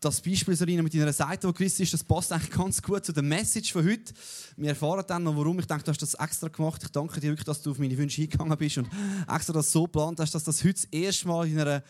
[0.00, 3.04] das Beispiel so rein mit deiner Seite, wo Christ ist, das passt eigentlich ganz gut
[3.04, 4.12] zu der Message von heute.
[4.56, 5.58] Wir erfahren dann noch, warum.
[5.58, 6.82] Ich denke, du hast das extra gemacht.
[6.84, 8.88] Ich danke dir wirklich, dass du auf meine Wünsche eingegangen bist und
[9.28, 11.82] extra das so geplant hast, dass das heute das erste Mal in einer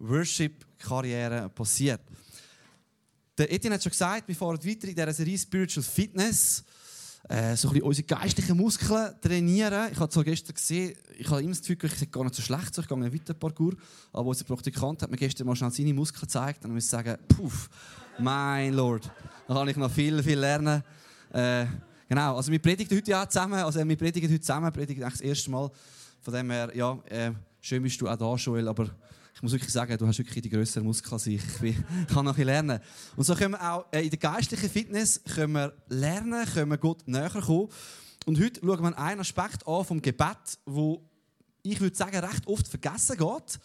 [0.00, 2.00] Worship-Karriere passiert.
[3.38, 6.64] Der Etienne hat schon gesagt, wir fahren weiter in dieser Serie Spiritual Fitness.
[7.28, 9.90] Äh, so ein unsere geistlichen Muskeln trainieren.
[9.92, 12.42] Ich habe zwar gestern gesehen, ich habe immer das Gefühl, ich sehe gar nicht so
[12.42, 12.82] schlecht, so.
[12.82, 13.76] ich gehe weiter Parcours.
[14.12, 17.70] Aber unser Praktikant hat mir gestern mal schnell seine Muskeln gezeigt und muss sagen, puff,
[18.18, 19.08] mein Lord,
[19.46, 20.82] da kann ich noch viel, viel lernen.
[21.32, 21.66] Äh,
[22.08, 25.50] genau, also wir predigen heute ja zusammen, also wir predigen heute zusammen, predigen das erste
[25.50, 25.70] Mal.
[26.20, 28.90] Von dem her, ja, äh, schön bist du auch da, Joel, aber
[29.34, 31.42] ich muss wirklich sagen, du hast wirklich die größeren Muskeln als ich.
[31.62, 31.76] Ich
[32.12, 32.80] kann noch ein lernen.
[33.16, 36.78] Und so können wir auch äh, in der geistlichen Fitness können wir lernen, können wir
[36.78, 37.68] Gott näher kommen.
[38.26, 41.02] Und heute schauen wir einen Aspekt an vom Gebet, wo
[41.62, 43.58] ich würde sagen, recht oft vergessen geht.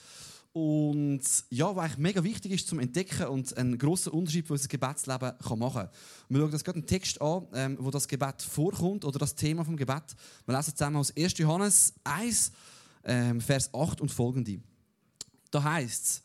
[0.53, 4.67] Und ja, was eigentlich mega wichtig ist zum Entdecken und einen grossen Unterschied für unser
[4.67, 5.89] Gebetsleben kann machen kann.
[6.30, 9.63] Wir schauen uns gerade einen Text an, ähm, wo das Gebet vorkommt oder das Thema
[9.63, 10.16] vom Gebet.
[10.47, 11.38] Wir lesen zusammen aus 1.
[11.38, 12.52] Johannes 1,
[13.03, 14.59] ähm, Vers 8 und folgende.
[15.52, 16.23] Da heißt es,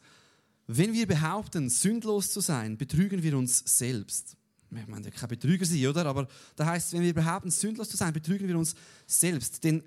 [0.67, 4.37] wenn wir behaupten, sündlos zu sein, betrügen wir uns selbst.
[4.71, 6.07] Meinen ja kein Betrüger sein, oder?
[6.07, 8.75] Aber da heißt es, wenn wir behaupten, sündlos zu sein, betrügen wir uns
[9.07, 9.65] selbst.
[9.65, 9.83] Denn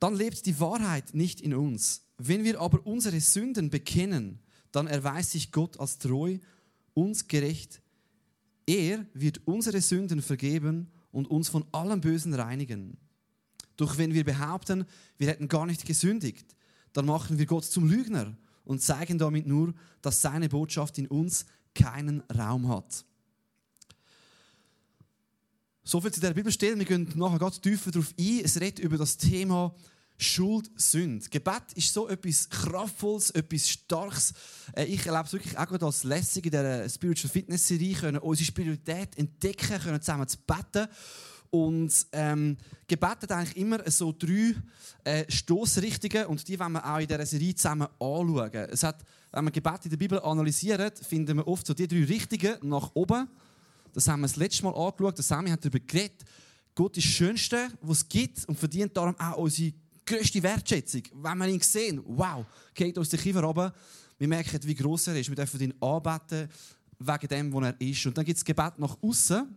[0.00, 2.02] dann lebt die Wahrheit nicht in uns.
[2.18, 4.40] Wenn wir aber unsere Sünden bekennen,
[4.72, 6.38] dann erweist sich Gott als treu,
[6.94, 7.80] uns gerecht.
[8.66, 12.96] Er wird unsere Sünden vergeben und uns von allem Bösen reinigen.
[13.76, 14.86] Doch wenn wir behaupten,
[15.18, 16.56] wir hätten gar nicht gesündigt,
[16.92, 18.36] dann machen wir Gott zum Lügner
[18.70, 23.04] und zeigen damit nur, dass seine Botschaft in uns keinen Raum hat.
[25.82, 26.78] So viel zu der Bibelstelle.
[26.78, 28.40] Wir gehen nachher ganz tiefer darauf ein.
[28.44, 29.74] Es redet über das Thema
[30.18, 31.28] Schuld, Sünde.
[31.28, 34.34] Gebet ist so etwas Kraftvolles, etwas Starkes.
[34.76, 38.46] Äh, ich erlebe es wirklich auch als lässig in dieser Spiritual Fitness Serie, können unsere
[38.46, 40.86] Spiritualität entdecken, können zusammen zu beten.
[41.50, 42.56] Und ähm,
[42.86, 44.54] Gebet hat eigentlich immer so drei
[45.02, 48.68] äh, Stoßrichtungen und die wollen wir auch in dieser Serie zusammen anschauen.
[48.70, 52.04] Es hat, wenn wir Gebet in der Bibel analysieren, finden wir oft so die drei
[52.04, 53.28] Richtungen nach oben.
[53.92, 55.18] Das haben wir das letzte Mal angeschaut.
[55.18, 56.24] Der Sammy hat darüber geredet.
[56.76, 59.72] Gott ist das Schönste, was es gibt und verdient darum auch unsere
[60.06, 61.02] größte Wertschätzung.
[61.14, 62.44] Wenn wir ihn sehen, wow,
[62.74, 63.74] geht uns der Kiefer runter.
[64.18, 65.28] Wir merken, wie groß er ist.
[65.28, 66.48] Wir dürfen ihn anbeten
[66.98, 68.06] wegen dem, wo er ist.
[68.06, 69.56] Und dann gibt es Gebet nach außen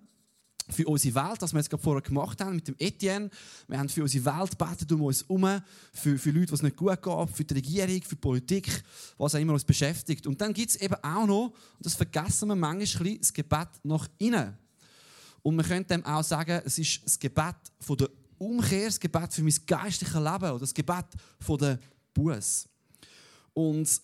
[0.69, 3.29] für unsere Welt, das wir jetzt gerade vorher gemacht haben mit dem Etienne.
[3.68, 5.62] Wir haben für unsere Welt betet um uns herum,
[5.94, 8.84] für, für Leute, die es nicht gut geht, für die Regierung, für die Politik,
[9.18, 10.28] was auch immer uns beschäftigt.
[10.28, 14.07] Und dann gibt es eben auch noch, und das vergessen wir manchmal, das Gebet nach
[14.18, 14.57] innen.
[15.41, 19.34] Und wir können dem auch sagen, es ist das Gebet von der Umkehr, das Gebet
[19.34, 21.06] für mein geistliches Leben oder das Gebet
[21.40, 21.80] von der
[22.13, 22.68] Buß.
[23.53, 24.01] Und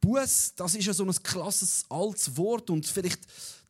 [0.00, 3.20] Buß, das ist ja so ein klasses altes Wort und vielleicht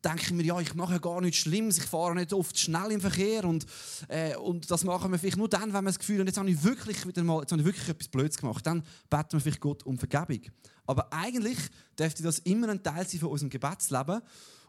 [0.04, 3.00] denke ich mir, ja, ich mache gar nichts Schlimmes, ich fahre nicht oft schnell im
[3.00, 3.66] Verkehr und,
[4.08, 6.50] äh, und das machen wir vielleicht nur dann, wenn wir das Gefühl haben, jetzt habe
[6.50, 8.66] ich wirklich wieder mal, jetzt habe ich wirklich etwas Blödes gemacht.
[8.66, 10.40] Dann beten wir vielleicht Gott um Vergebung.
[10.86, 11.58] Aber eigentlich
[11.98, 14.20] dürfte das immer ein Teil sein von unserem Gebetsleben.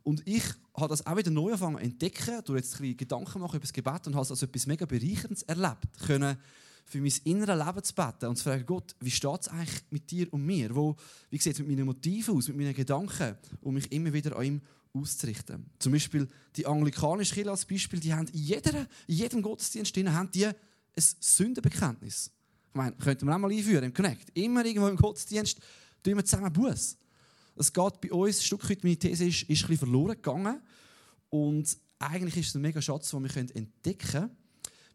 [0.04, 0.44] Und ich
[0.76, 3.74] habe das auch wieder neu angefangen entdecken, durch jetzt ein bisschen Gedanken machen über das
[3.74, 5.86] Gebet und habe es als etwas mega Bereicherndes erlebt.
[6.06, 6.38] Können
[6.86, 10.10] für mein inneres Leben zu beten und zu fragen, Gott, wie steht es eigentlich mit
[10.10, 10.74] dir und mir?
[10.74, 10.96] Wo,
[11.30, 14.46] wie sieht es mit meinen Motiven aus, mit meinen Gedanken, um mich immer wieder an
[14.46, 14.62] ihm
[14.94, 15.70] auszurichten.
[15.80, 20.32] Zum Beispiel die anglikanische Kirche als Beispiel, die haben in, jeder, in jedem Gottesdienst haben
[20.32, 20.54] die ein
[20.98, 22.32] Sündenbekenntnis.
[22.70, 24.30] Ich meine, könnten wir auch mal einführen im Connect.
[24.38, 25.60] Immer irgendwo im Gottesdienst
[26.04, 26.98] tun wir zusammen Buß.
[27.56, 30.62] Es geht bei uns, ein Stück weit meine These ist, ist ein bisschen verloren gegangen.
[31.30, 34.38] Und eigentlich ist es ein mega Schatz, den wir entdecken können.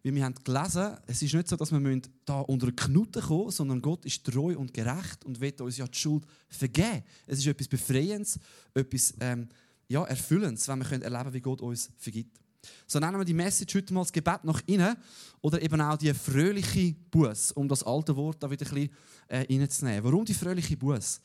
[0.04, 3.50] Weil wir haben gelesen, es ist nicht so, dass wir da unter eine Knute kommen
[3.52, 7.04] sondern Gott ist treu und gerecht und wird uns ja die Schuld vergeben.
[7.26, 8.38] Es ist etwas Befreiendes,
[8.74, 9.48] etwas ähm,
[9.92, 12.38] ja, erfüllend, wenn wir können erleben wie Gott uns vergibt.
[12.86, 14.96] So nennen wir die Message heute mal das Gebet nach innen
[15.40, 18.90] oder eben auch die fröhliche Buß, um das alte Wort da wieder ein bisschen
[19.28, 20.04] äh, reinzunehmen.
[20.04, 21.20] Warum die fröhliche Buß?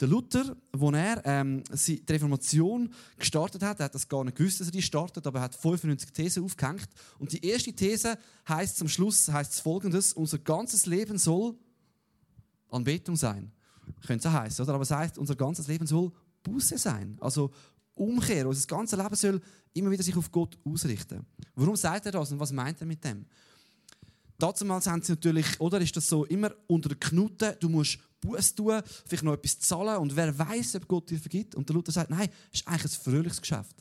[0.00, 4.60] Der Luther, als er ähm, die Reformation gestartet hat, er hat das gar nicht gewusst,
[4.60, 6.88] dass er die startet, aber er hat 95 Thesen aufgehängt.
[7.18, 8.18] Und die erste These
[8.48, 11.54] heißt zum Schluss heißt folgendes: Unser ganzes Leben soll
[12.70, 13.52] Anbetung sein.
[14.04, 14.74] Könnte es heißen, oder?
[14.74, 16.10] Aber es heißt, unser ganzes Leben soll
[16.42, 17.16] Buße sein.
[17.20, 17.52] Also
[17.94, 19.40] Umkehr, unser ganzes Leben soll
[19.72, 21.24] immer wieder sich auf Gott ausrichten.
[21.54, 23.24] Warum sagt er das und was meint er mit dem?
[24.38, 28.54] Damals haben sie natürlich, oder ist das so, immer unter der Knute, du musst Buß
[28.54, 31.54] tun, vielleicht noch etwas zahlen und wer weiß, ob Gott dir vergibt.
[31.54, 33.76] Und der Luther sagt, nein, es ist eigentlich ein fröhliches Geschäft.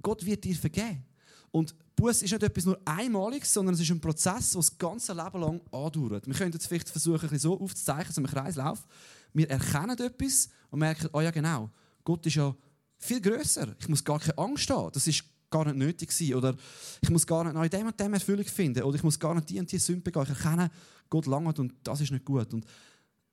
[0.00, 1.04] Gott wird dir vergeben.
[1.50, 5.12] Und Buß ist nicht etwas nur Einmaliges, sondern es ist ein Prozess, der das ganze
[5.12, 6.26] Leben lang andauert.
[6.26, 8.86] Wir können jetzt vielleicht versuchen, ein so aufzuzeichnen, so im Kreislauf.
[9.34, 11.70] Wir erkennen etwas und merken, oh ja genau,
[12.04, 12.54] Gott ist ja
[13.00, 13.74] viel größer.
[13.80, 14.92] Ich muss gar keine Angst haben.
[14.92, 16.34] Das ist gar nicht nötig sein.
[16.34, 16.54] Oder
[17.00, 18.82] ich muss gar nicht noch in dem und dem Erfüllung finden.
[18.82, 20.22] Oder ich muss gar nicht die und die Sünde begehen.
[20.22, 20.70] Ich erkenne,
[21.08, 22.52] Gott langt und das ist nicht gut.
[22.54, 22.64] Und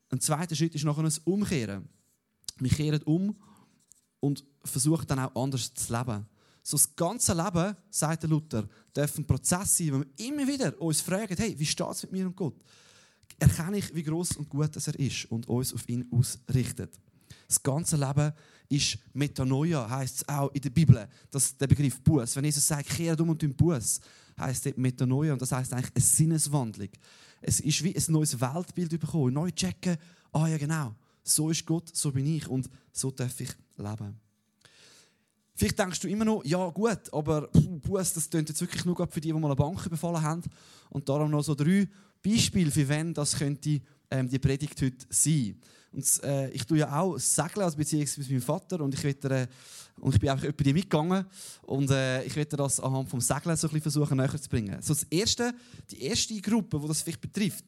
[0.10, 1.88] ein zweiter Schritt ist nachher ein Umkehren.
[2.60, 3.36] Wir kehren um
[4.20, 6.26] und versuchen dann auch anders zu leben.
[6.64, 11.02] So das ganze Leben, sagt Luther, darf ein Prozess sein, wo wir immer wieder uns
[11.02, 12.56] fragen, hey, wie steht es mit mir und Gott?
[13.40, 17.00] Erkenne ich, wie groß und gut er ist und uns auf ihn ausrichtet.
[17.48, 18.34] Das ganze Leben
[18.70, 22.36] ist Metanoia, heißt es auch in der Bibel, dass der Begriff Buß.
[22.36, 24.02] Wenn Jesus sagt, kehrt um und tun Buß,
[24.40, 26.90] heißt es Metanoia und das heißt eigentlich eine Sinneswandlung.
[27.42, 29.98] Es ist wie ein neues Weltbild bekommen, neu checken,
[30.34, 34.20] ah ja genau, so ist Gott, so bin ich und so darf ich leben.
[35.56, 39.22] Vielleicht denkst du immer noch, ja gut, aber Buß, das klingt jetzt wirklich nur für
[39.22, 40.44] die, die mal eine Bank befallen haben.
[40.90, 41.88] Und darum noch so drei
[42.24, 45.60] Beispiele, für wen das könnte ähm, die Predigt heute sein.
[45.98, 48.82] Und, äh, ich tue ja auch Segeln, also beziehungsweise mit meinem Vater.
[48.82, 49.48] Und ich, will, äh,
[50.00, 51.26] und ich bin einfach bei dir mitgegangen.
[51.64, 54.80] Und äh, ich werde das anhand vom Segeln so ein bisschen versuchen, näher zu bringen.
[54.80, 55.56] So das erste,
[55.90, 57.66] die erste Gruppe, die das vielleicht betrifft,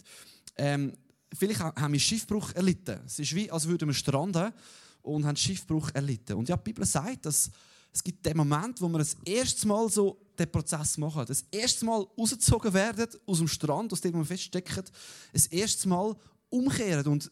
[0.57, 0.93] ähm,
[1.33, 2.99] vielleicht haben wir Schiffbruch erlitten.
[3.03, 4.53] Es ist wie, als würden wir stranden
[5.01, 6.33] und haben Schiffbruch erlitten.
[6.33, 7.49] Und ja, die Bibel sagt, dass
[7.91, 11.25] es gibt den Moment, wo wir das erste Mal so den Prozess machen.
[11.27, 14.83] Das erste Mal rausgezogen werden aus dem Strand, aus dem wir feststecken.
[15.33, 16.15] Das erste Mal
[16.49, 17.31] umkehren und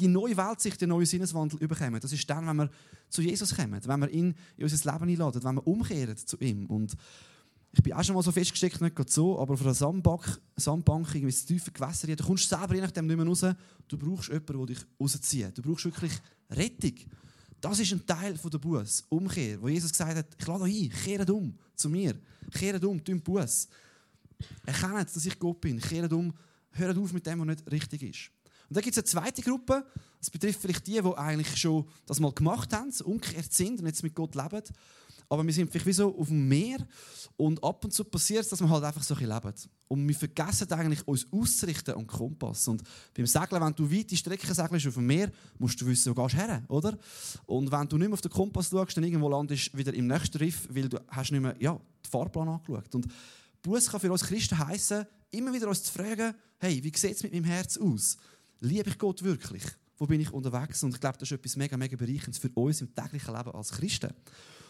[0.00, 2.00] die neue Weltsicht, den neuen Sinneswandel überkommen.
[2.00, 2.70] Das ist dann, wenn wir
[3.08, 6.66] zu Jesus kommen, wenn wir ihn in unser Leben einladen, wenn wir umkehren zu ihm.
[6.66, 6.96] Und
[7.72, 11.06] ich bin auch schon mal so festgesteckt, nicht gerade so, aber auf einer Sandbank, Sandbank
[11.08, 13.44] irgendwie ins tiefe Gewässer, da kommst du selber nicht mehr raus.
[13.86, 15.56] Du brauchst jemanden, der dich rauszieht.
[15.56, 16.12] Du brauchst wirklich
[16.50, 16.94] Rettung.
[17.60, 21.30] Das ist ein Teil der Buß, Umkehr, wo Jesus gesagt hat, ich lade ein, kehrt
[21.30, 22.18] um zu mir,
[22.52, 23.68] kehrt um, tun Buß.
[24.64, 26.32] Erkennt, dass ich Gott bin, kehrt um,
[26.72, 28.30] hört auf mit dem, was nicht richtig ist.
[28.70, 29.84] Und dann gibt es eine zweite Gruppe,
[30.20, 34.04] das betrifft vielleicht die, die eigentlich schon das mal gemacht haben, umgekehrt sind und jetzt
[34.04, 34.62] mit Gott leben.
[35.28, 36.78] Aber wir sind vielleicht wie so auf dem Meer
[37.36, 39.54] und ab und zu passiert es, dass wir halt einfach so ein leben.
[39.88, 42.68] Und wir vergessen eigentlich, uns auszurichten am Kompass.
[42.68, 42.82] Und
[43.12, 46.34] beim Segeln, wenn du weite Strecken segelst auf dem Meer, musst du wissen, wo gehst
[46.34, 46.96] du her, oder?
[47.46, 50.06] Und wenn du nicht mehr auf den Kompass schaust, dann irgendwo landest du wieder im
[50.06, 52.94] nächsten Riff, weil du hast nicht mehr ja, den Fahrplan angeschaut.
[52.94, 53.08] Und
[53.62, 57.22] Buß kann für uns Christen heißen, immer wieder uns zu fragen, hey, wie sieht es
[57.22, 58.16] mit meinem Herz aus?
[58.60, 59.64] Liebe ich Gott wirklich?
[59.98, 60.82] Wo bin ich unterwegs?
[60.82, 63.70] Und ich glaube, das ist etwas mega, mega bereicherndes für uns im täglichen Leben als
[63.70, 64.10] Christen.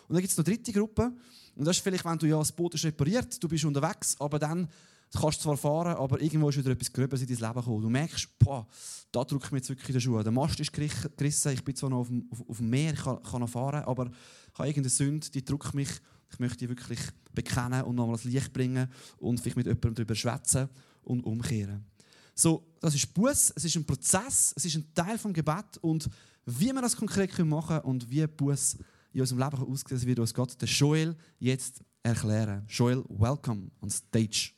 [0.08, 1.12] Und dann gibt es noch eine dritte Gruppe.
[1.54, 4.38] Und das ist vielleicht, wenn du ja das Boot ist repariert, du bist unterwegs, aber
[4.38, 4.68] dann
[5.12, 7.82] kannst du zwar fahren, aber irgendwo ist wieder etwas Gröbes in dein Leben gekommen.
[7.82, 8.66] Du merkst, boah,
[9.10, 10.22] da drückt mir jetzt wirklich der Schuh.
[10.22, 13.22] Der Mast ist gerissen, ich bin zwar noch auf dem, auf, auf dem Meer, kann,
[13.22, 15.90] kann, noch fahren, aber ich habe irgendeine Sünde, die drückt mich.
[16.32, 17.00] Ich möchte die wirklich
[17.32, 18.88] bekennen und nochmal das Licht bringen
[19.18, 20.68] und vielleicht mit jemandem darüber schwätzen
[21.02, 21.84] und umkehren.
[22.40, 26.08] So, das ist Buß, es ist ein Prozess, es ist ein Teil vom Gebet und
[26.46, 28.78] wie wir das konkret machen können und wie Buß
[29.12, 32.64] in unserem Leben aussehen wird uns Gott, der Joel, jetzt erklären.
[32.66, 34.52] Joel, welcome on stage.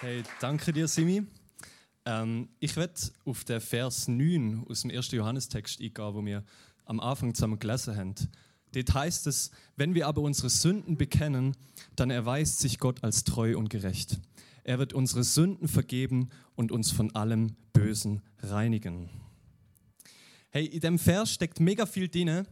[0.00, 1.24] Hey, danke dir, Simi.
[2.04, 5.12] Ähm, ich werde auf den Vers 9 aus dem 1.
[5.12, 6.42] Johannes-Text eingehen, wo wir
[6.84, 8.14] am Anfang zusammen gelesen haben.
[8.78, 11.56] Dort heißt es, wenn wir aber unsere Sünden bekennen,
[11.96, 14.20] dann erweist sich Gott als treu und gerecht.
[14.62, 19.10] Er wird unsere Sünden vergeben und uns von allem Bösen reinigen.
[20.50, 22.46] Hey, in dem Vers steckt mega viel drin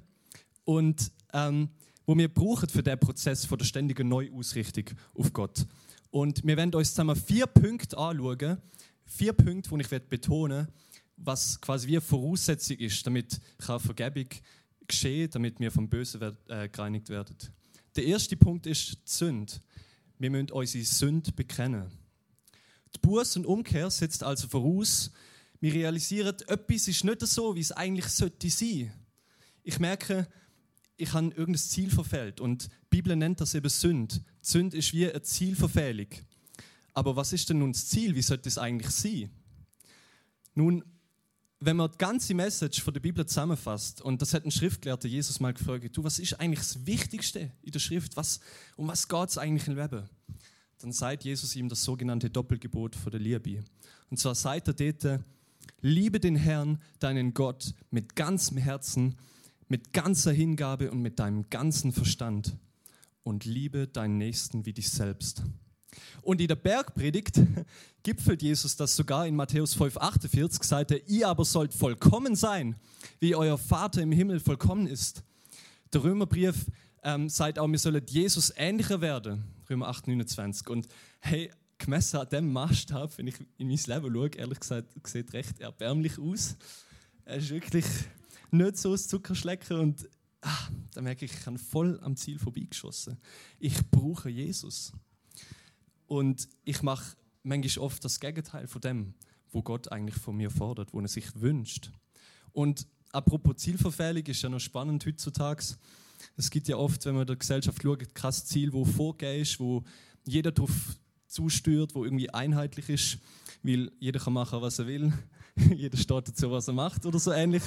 [0.64, 1.68] und ähm,
[2.06, 5.66] wo wir brauchen für den Prozess von der ständigen Neuausrichtung auf Gott.
[6.10, 8.58] Und wir werden uns zusammen vier Punkte anschauen,
[9.04, 10.68] vier Punkte, die ich betonen
[11.16, 14.26] was quasi wie eine Voraussetzung ist, damit Vergebung
[14.86, 17.36] geschehen, damit wir vom Bösen äh, gereinigt werden.
[17.94, 19.54] Der erste Punkt ist die Sünde.
[20.18, 21.90] Wir müssen unsere Sünde bekennen.
[22.94, 25.10] Die Buß und Umkehr setzt also voraus,
[25.60, 28.92] wir realisieren, etwas ist nicht so, wie es eigentlich sollte sein.
[29.62, 30.28] Ich merke,
[30.96, 34.16] ich habe irgendein Ziel verfehlt und die Bibel nennt das eben Sünde.
[34.16, 36.08] Die Sünde ist wie eine Zielverfehlung.
[36.94, 38.14] Aber was ist denn nun das Ziel?
[38.14, 39.30] Wie sollte es eigentlich sein?
[40.54, 40.82] Nun,
[41.60, 45.40] wenn man die ganze Message von der Bibel zusammenfasst, und das hat ein Schriftgelehrter Jesus
[45.40, 48.16] mal gefragt, du, was ist eigentlich das Wichtigste in der Schrift?
[48.16, 48.40] Was,
[48.76, 50.04] um was geht es eigentlich im Leben?
[50.78, 53.64] Dann sagt Jesus ihm das sogenannte Doppelgebot von der Liebe.
[54.10, 55.24] Und zwar sagt er dort,
[55.80, 59.16] Liebe den Herrn, deinen Gott, mit ganzem Herzen,
[59.68, 62.56] mit ganzer Hingabe und mit deinem ganzen Verstand.
[63.22, 65.42] Und liebe deinen Nächsten wie dich selbst.
[66.22, 67.40] Und in der Bergpredigt
[68.02, 72.76] gipfelt Jesus das sogar in Matthäus 5,48, sagt er, ihr aber sollt vollkommen sein,
[73.20, 75.22] wie euer Vater im Himmel vollkommen ist.
[75.92, 76.66] Der Römerbrief
[77.02, 80.68] ähm, sagt auch, wir sollen Jesus ähnlicher werden, Römer 8,29.
[80.68, 80.88] Und
[81.20, 85.60] hey, gemessen an dem Maßstab, wenn ich in mein Leben schaue, ehrlich gesagt, sieht recht
[85.60, 86.56] erbärmlich aus.
[87.24, 87.84] Er ist wirklich
[88.50, 90.08] nicht so das Zuckerschlecken und
[90.42, 93.18] ah, da merke ich, ich habe voll am Ziel vorbeigeschossen.
[93.58, 94.92] Ich brauche Jesus.
[96.06, 99.14] Und ich mache manchmal oft das Gegenteil von dem,
[99.50, 101.90] wo Gott eigentlich von mir fordert, wo er sich wünscht.
[102.52, 105.64] Und apropos Zielverfehlung ist ja noch spannend heutzutage.
[106.36, 109.84] Es gibt ja oft, wenn man der Gesellschaft schaut, krass Ziel, wo vorgehst, ist, wo
[110.24, 110.72] jeder darauf
[111.26, 113.18] zusteuert, wo irgendwie einheitlich ist,
[113.62, 115.12] weil jeder kann machen, was er will.
[115.76, 117.62] jeder steht dazu, was er macht oder so ähnlich.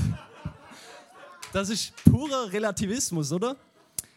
[1.54, 3.56] Das ist purer Relativismus, oder?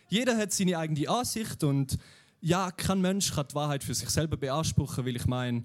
[0.09, 1.99] Jeder hat seine eigene Ansicht und
[2.43, 5.65] ja, kein Mensch kann die Wahrheit für sich selber beanspruchen, weil ich meine,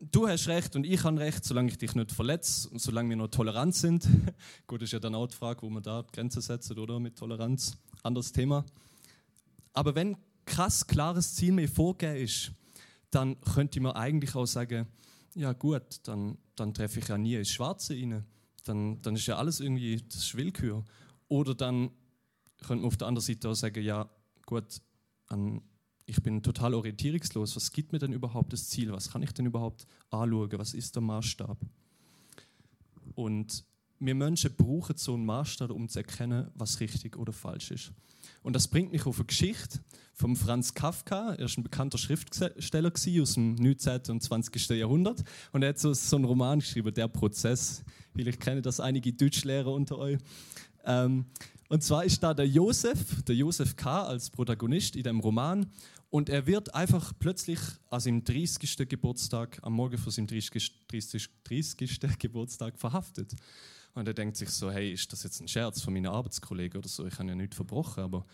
[0.00, 3.16] du hast recht und ich habe recht, solange ich dich nicht verletze und solange wir
[3.16, 4.06] noch tolerant sind.
[4.66, 7.16] Gut, ist ja dann auch die Frage, wo man da die Grenze setzt, oder mit
[7.16, 7.76] Toleranz.
[8.02, 8.64] Anderes Thema.
[9.72, 12.50] Aber wenn krass klares Ziel mir vorgegeben ist,
[13.10, 14.88] dann könnte man eigentlich auch sagen,
[15.36, 18.24] ja gut, dann, dann treffe ich ja nie ins Schwarze rein.
[18.64, 20.84] Dann, dann ist ja alles irgendwie, das Willkür.
[21.28, 21.90] Oder dann
[22.58, 24.08] könnte man auf der anderen Seite auch sagen, ja
[24.44, 24.80] gut,
[25.28, 25.62] an,
[26.06, 27.56] ich bin total orientierungslos.
[27.56, 28.92] Was gibt mir denn überhaupt das Ziel?
[28.92, 30.50] Was kann ich denn überhaupt anschauen?
[30.56, 31.58] Was ist der Maßstab?
[33.14, 33.64] Und
[34.00, 37.92] wir Menschen brauchen so einen Maßstab, um zu erkennen, was richtig oder falsch ist.
[38.42, 39.80] Und das bringt mich auf eine Geschichte
[40.12, 41.34] von Franz Kafka.
[41.34, 44.00] Er ist ein bekannter Schriftsteller aus dem 19.
[44.08, 44.70] und 20.
[44.70, 45.24] Jahrhundert.
[45.52, 47.82] Und er hat so, einen Roman geschrieben, Der Prozess.
[48.14, 50.18] Vielleicht kennen das einige Deutschlehrer unter euch.
[50.84, 51.26] Ähm,
[51.68, 54.04] und zwar ist da der Josef, der Josef K.
[54.04, 55.70] als Protagonist in dem Roman.
[56.10, 57.58] Und er wird einfach plötzlich
[57.90, 58.88] an seinem 30.
[58.88, 60.86] Geburtstag, am Morgen von seinem 30.
[60.88, 62.18] 30, 30.
[62.18, 63.34] Geburtstag verhaftet.
[63.94, 66.88] Und er denkt sich so, hey, ist das jetzt ein Scherz von meinen Arbeitskollegen oder
[66.88, 67.06] so?
[67.06, 68.04] Ich habe ja nichts verbrochen.
[68.04, 68.26] Aber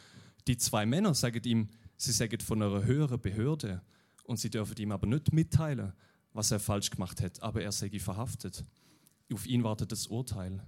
[0.46, 3.80] die zwei Männer sagen ihm, sie sagen von einer höheren Behörde
[4.24, 5.92] und sie dürfen ihm aber nicht mitteilen,
[6.32, 7.42] was er falsch gemacht hat.
[7.42, 8.64] Aber er sei verhaftet.
[9.32, 10.62] Auf ihn wartet das Urteil.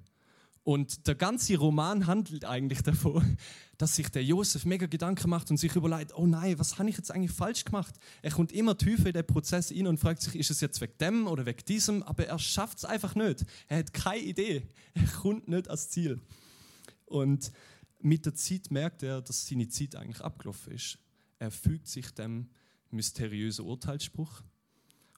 [0.65, 3.37] Und der ganze Roman handelt eigentlich davon,
[3.79, 6.97] dass sich der Josef mega Gedanken macht und sich überlegt, oh nein, was habe ich
[6.97, 7.97] jetzt eigentlich falsch gemacht?
[8.23, 10.97] Er kommt immer tiefer in den Prozess rein und fragt sich, ist es jetzt wegen
[11.01, 12.05] dem oder wegen diesem?
[12.05, 13.45] Aber er schafft es einfach nicht.
[13.67, 14.69] Er hat keine Idee.
[14.95, 16.21] Er kommt nicht ans Ziel.
[17.07, 17.51] Und
[17.99, 20.99] mit der Zeit merkt er, dass seine Zeit eigentlich abgelaufen ist.
[21.39, 22.51] Er fügt sich dem
[22.91, 24.43] mysteriösen Urteilsspruch,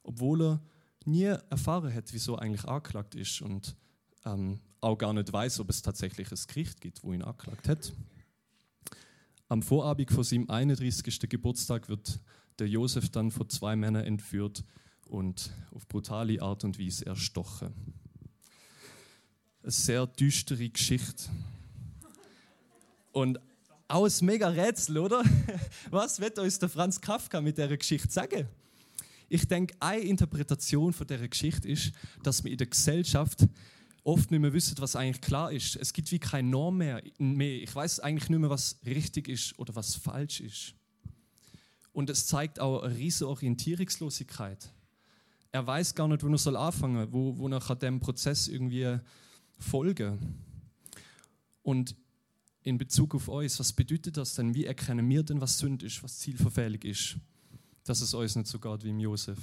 [0.02, 0.62] obwohl er
[1.04, 3.76] nie erfahren hat, wieso er eigentlich angeklagt ist und
[4.24, 7.92] ähm, auch gar nicht weiß, ob es tatsächlich ein Gericht gibt, wo ihn angeklagt hat.
[9.48, 11.28] Am Vorabend vor seinem 31.
[11.28, 12.20] Geburtstag wird
[12.58, 14.64] der Josef dann von zwei Männern entführt
[15.06, 17.72] und auf brutale Art und Weise erstochen.
[19.62, 21.30] Eine sehr düstere Geschichte.
[23.12, 23.38] Und
[23.88, 25.22] auch ein mega Rätsel, oder?
[25.90, 28.48] Was wird uns der Franz Kafka mit der Geschichte sagen?
[29.28, 33.46] Ich denke, eine Interpretation von der Geschichte ist, dass wir in der Gesellschaft
[34.04, 35.76] oft nicht mehr wissen, was eigentlich klar ist.
[35.76, 37.02] Es gibt wie keine Norm mehr.
[37.18, 37.62] mehr.
[37.62, 40.74] Ich weiß eigentlich nicht mehr, was richtig ist oder was falsch ist.
[41.92, 44.72] Und es zeigt auch eine riesige Orientierungslosigkeit.
[45.52, 48.98] Er weiß gar nicht, wo er soll anfangen, wo, wo er dem Prozess irgendwie
[49.58, 50.18] folgen.
[51.62, 51.96] Und
[52.62, 54.54] in Bezug auf uns, was bedeutet das denn?
[54.54, 57.16] Wie erkennen wir denn, was Sünde ist, was zielverfehlig ist?
[57.84, 59.38] Dass es uns nicht so geht wie im Josef.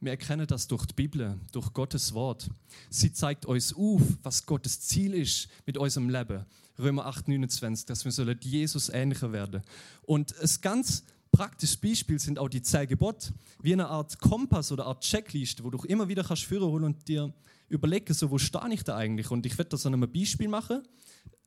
[0.00, 2.48] Wir erkennen das durch die Bibel, durch Gottes Wort.
[2.90, 6.44] Sie zeigt uns auf, was Gottes Ziel ist mit unserem Leben.
[6.78, 9.62] Römer 8, 29, dass wir Jesus ähnlicher werden.
[10.02, 14.84] Und ein ganz praktisches Beispiel sind auch die zehn Gebote, wie eine Art Kompass oder
[14.84, 17.32] eine Art Checkliste, wo du immer wieder kannst führen holen und dir
[17.68, 19.30] überlegen, so, wo stehe ich da eigentlich?
[19.30, 20.82] Und ich werde das an einem Beispiel machen,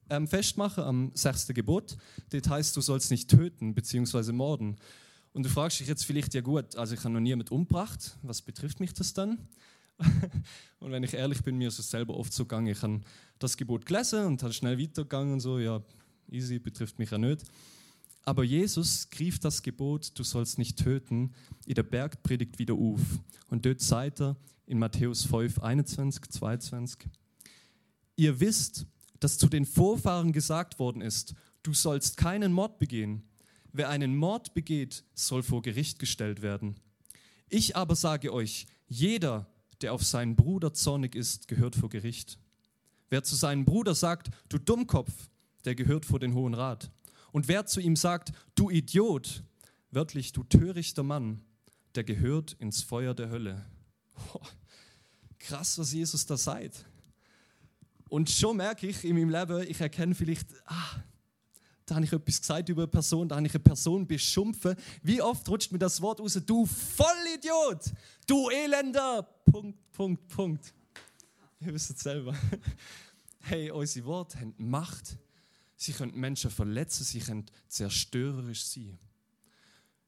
[0.09, 1.97] ähm, festmachen, am sechsten Gebot.
[2.31, 4.31] Das heißt, du sollst nicht töten bzw.
[4.31, 4.77] morden.
[5.33, 8.41] Und du fragst dich jetzt vielleicht, ja gut, also ich habe noch niemand umgebracht, was
[8.41, 9.38] betrifft mich das dann?
[10.79, 13.01] und wenn ich ehrlich bin, mir ist es selber oft so gegangen, ich habe
[13.38, 15.81] das Gebot gelesen und habe schnell weitergegangen und so, ja,
[16.31, 17.43] easy, betrifft mich ja nicht.
[18.24, 21.33] Aber Jesus griff das Gebot, du sollst nicht töten,
[21.65, 23.01] in der Bergpredigt wieder auf.
[23.50, 27.09] Und dort sagt er in Matthäus 5, 21, 22,
[28.15, 28.86] ihr wisst,
[29.19, 31.33] dass zu den Vorfahren gesagt worden ist,
[31.63, 33.24] du sollst keinen Mord begehen
[33.71, 36.75] Wer einen Mord begeht, soll vor Gericht gestellt werden.
[37.49, 39.47] Ich aber sage euch, jeder,
[39.81, 42.39] der auf seinen Bruder zornig ist, gehört vor Gericht.
[43.09, 45.29] Wer zu seinem Bruder sagt, du Dummkopf,
[45.65, 46.91] der gehört vor den Hohen Rat.
[47.31, 49.43] Und wer zu ihm sagt, du Idiot,
[49.91, 51.41] wörtlich du törichter Mann,
[51.95, 53.65] der gehört ins Feuer der Hölle.
[54.33, 54.41] Oh,
[55.39, 56.85] krass, was Jesus da sagt.
[58.09, 61.03] Und schon merke ich in meinem Leben, ich erkenne vielleicht, ah,
[61.89, 64.75] da habe ich etwas gesagt über eine Person, da habe ich eine Person beschumpfen.
[65.01, 67.91] Wie oft rutscht mir das Wort raus, du Vollidiot,
[68.27, 70.74] du Elender, Punkt, Punkt, Punkt.
[71.60, 72.34] Ihr wisst es selber.
[73.41, 75.17] Hey, unsere Worte haben Macht.
[75.77, 79.00] Sie können Menschen verletzen, sie können zerstörerisch sein.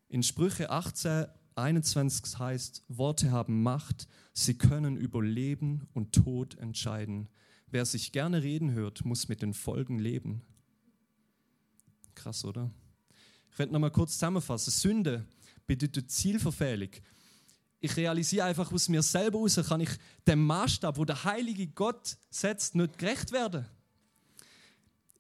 [0.10, 7.30] In Sprüche 18, 21 heißt, Worte haben Macht, sie können über Leben und Tod entscheiden.
[7.68, 10.42] Wer sich gerne reden hört, muss mit den Folgen leben.
[12.22, 12.70] Krass, oder?
[13.52, 14.70] Ich werde nochmal kurz zusammenfassen.
[14.70, 15.26] Sünde
[15.66, 16.90] bedeutet Zielverfehlung.
[17.80, 19.90] Ich realisiere einfach aus mir selber heraus, kann ich
[20.28, 23.66] dem Maßstab, wo der heilige Gott setzt, nicht gerecht werden.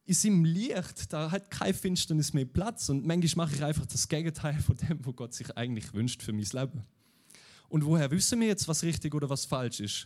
[0.05, 4.07] In seinem Licht, da hat keine Finsternis mehr Platz und manchmal mache ich einfach das
[4.07, 6.83] Gegenteil von dem, was Gott sich eigentlich wünscht für mein Leben.
[7.67, 10.05] Und woher wissen wir jetzt, was richtig oder was falsch ist?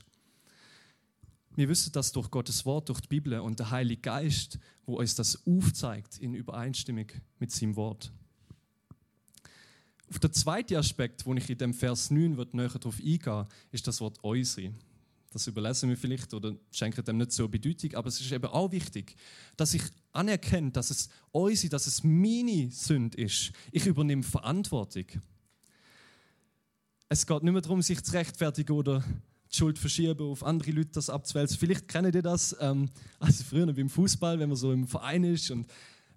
[1.55, 5.15] Wir wissen das durch Gottes Wort, durch die Bibel und der Heilige Geist, wo uns
[5.15, 7.07] das aufzeigt in Übereinstimmung
[7.39, 8.11] mit seinem Wort.
[10.09, 13.87] Auf der zweite Aspekt, wo ich in dem Vers 9 wird näher darauf eingehen, ist
[13.87, 14.73] das Wort äußere.
[15.31, 18.71] Das überlassen wir vielleicht oder schenken dem nicht so Bedeutung, aber es ist eben auch
[18.71, 19.15] wichtig,
[19.57, 23.51] dass ich anerkenne, dass es äußere, dass es meine Sünde ist.
[23.71, 25.05] Ich übernehme Verantwortung.
[27.09, 29.03] Es geht nicht mehr darum, sich zu rechtfertigen oder
[29.55, 31.57] Schuld verschieben auf andere Leute, das abzuwälzen.
[31.57, 35.51] Vielleicht kennt ihr das, ähm, also früher beim Fußball, wenn man so im Verein ist
[35.51, 35.67] und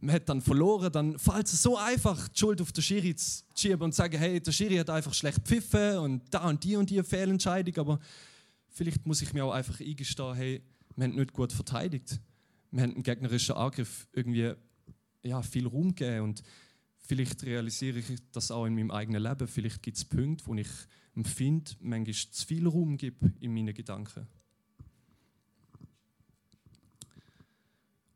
[0.00, 3.42] man hat dann verloren, dann fällt es so einfach, die Schuld auf den Schiri zu
[3.56, 6.76] schieben und zu sagen, hey, der Schiri hat einfach schlecht pfiffen und da und die
[6.76, 7.98] und die Fehlentscheidung, aber
[8.68, 10.62] vielleicht muss ich mir auch einfach eingestehen, hey,
[10.94, 12.20] wir haben nicht gut verteidigt.
[12.70, 14.52] Wir haben einen gegnerischen Angriff irgendwie
[15.22, 16.42] ja, viel Raum gegeben und
[17.08, 19.48] vielleicht realisiere ich das auch in meinem eigenen Leben.
[19.48, 20.68] Vielleicht gibt es Punkte, wo ich
[21.16, 24.28] empfinde, manchmal zu viel Raum gebe in meinen Gedanken.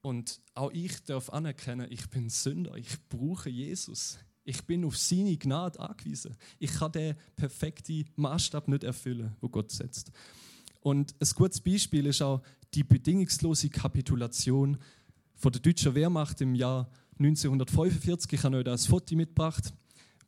[0.02, 4.18] Und auch ich darf anerkennen, ich bin Sünder, ich brauche Jesus.
[4.44, 6.36] Ich bin auf seine Gnade angewiesen.
[6.58, 10.12] Ich kann den perfekten Maßstab nicht erfüllen, wo Gott setzt.
[10.80, 12.42] Und ein gutes Beispiel ist auch
[12.74, 14.76] die bedingungslose Kapitulation
[15.34, 18.32] von der deutschen Wehrmacht im Jahr 1945.
[18.32, 19.72] Ich habe euch da ein Foto mitgebracht,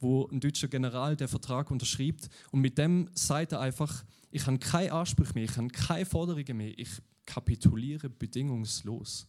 [0.00, 2.28] wo ein deutscher General den Vertrag unterschreibt.
[2.50, 6.56] Und mit dem sagt er einfach, ich habe keinen Anspruch mehr, ich habe keine Forderungen
[6.56, 6.90] mehr, ich
[7.26, 9.26] kapituliere bedingungslos.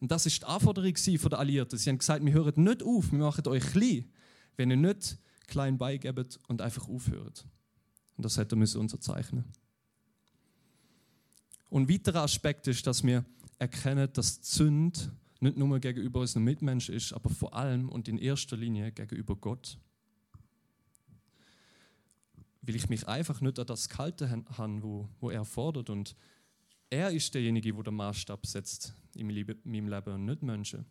[0.00, 1.78] Und das ist die Anforderung der Alliierten.
[1.78, 4.10] Sie haben gesagt, wir hören nicht auf, wir machen euch klein,
[4.56, 7.46] wenn ihr nicht klein beigebt und einfach aufhört.
[8.16, 9.44] Und das hätte er unterzeichnen
[11.68, 13.24] Und ein weiterer Aspekt ist, dass wir
[13.58, 18.56] erkennen, dass Sünde nicht nur gegenüber unseren Mitmenschen ist, aber vor allem und in erster
[18.56, 19.78] Linie gegenüber Gott.
[22.62, 26.14] Weil ich mich einfach nicht an das Kalte habe, wo, wo er fordert und
[26.90, 30.84] er ist derjenige, der den Maßstab setzt in meinem Leben und nicht Menschen.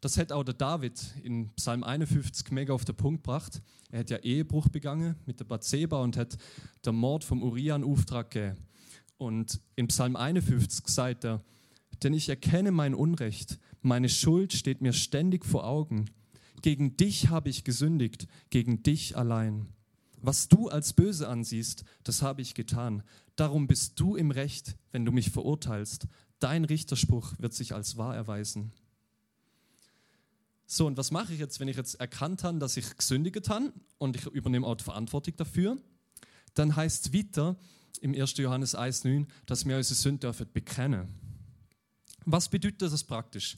[0.00, 3.60] Das hat auch der David in Psalm 51 mega auf den Punkt gebracht.
[3.90, 6.38] Er hat ja Ehebruch begangen mit der Bathseba und hat
[6.86, 8.56] den Mord vom Uriah in Auftrag gegeben.
[9.18, 11.42] Und in Psalm 51 sagt er,
[12.02, 16.10] denn ich erkenne mein Unrecht, meine Schuld steht mir ständig vor Augen.
[16.62, 19.68] Gegen dich habe ich gesündigt, gegen dich allein.
[20.22, 23.02] Was du als böse ansiehst, das habe ich getan.
[23.36, 26.06] Darum bist du im Recht, wenn du mich verurteilst.
[26.40, 28.72] Dein Richterspruch wird sich als wahr erweisen.
[30.66, 33.72] So, und was mache ich jetzt, wenn ich jetzt erkannt habe, dass ich gesündigt habe
[33.98, 35.78] und ich übernehme auch die Verantwortung dafür?
[36.54, 37.56] Dann heißt es weiter
[38.00, 38.36] im 1.
[38.36, 41.08] Johannes 1,9, dass wir unsere Sünde dürfen bekennen.
[42.24, 43.56] Was bedeutet das praktisch?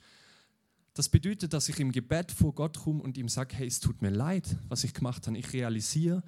[0.95, 4.03] Das bedeutet, dass ich im Gebet vor Gott komme und ihm sage, hey, es tut
[4.03, 5.39] mir leid, was ich gemacht habe.
[5.39, 6.23] Ich realisiere,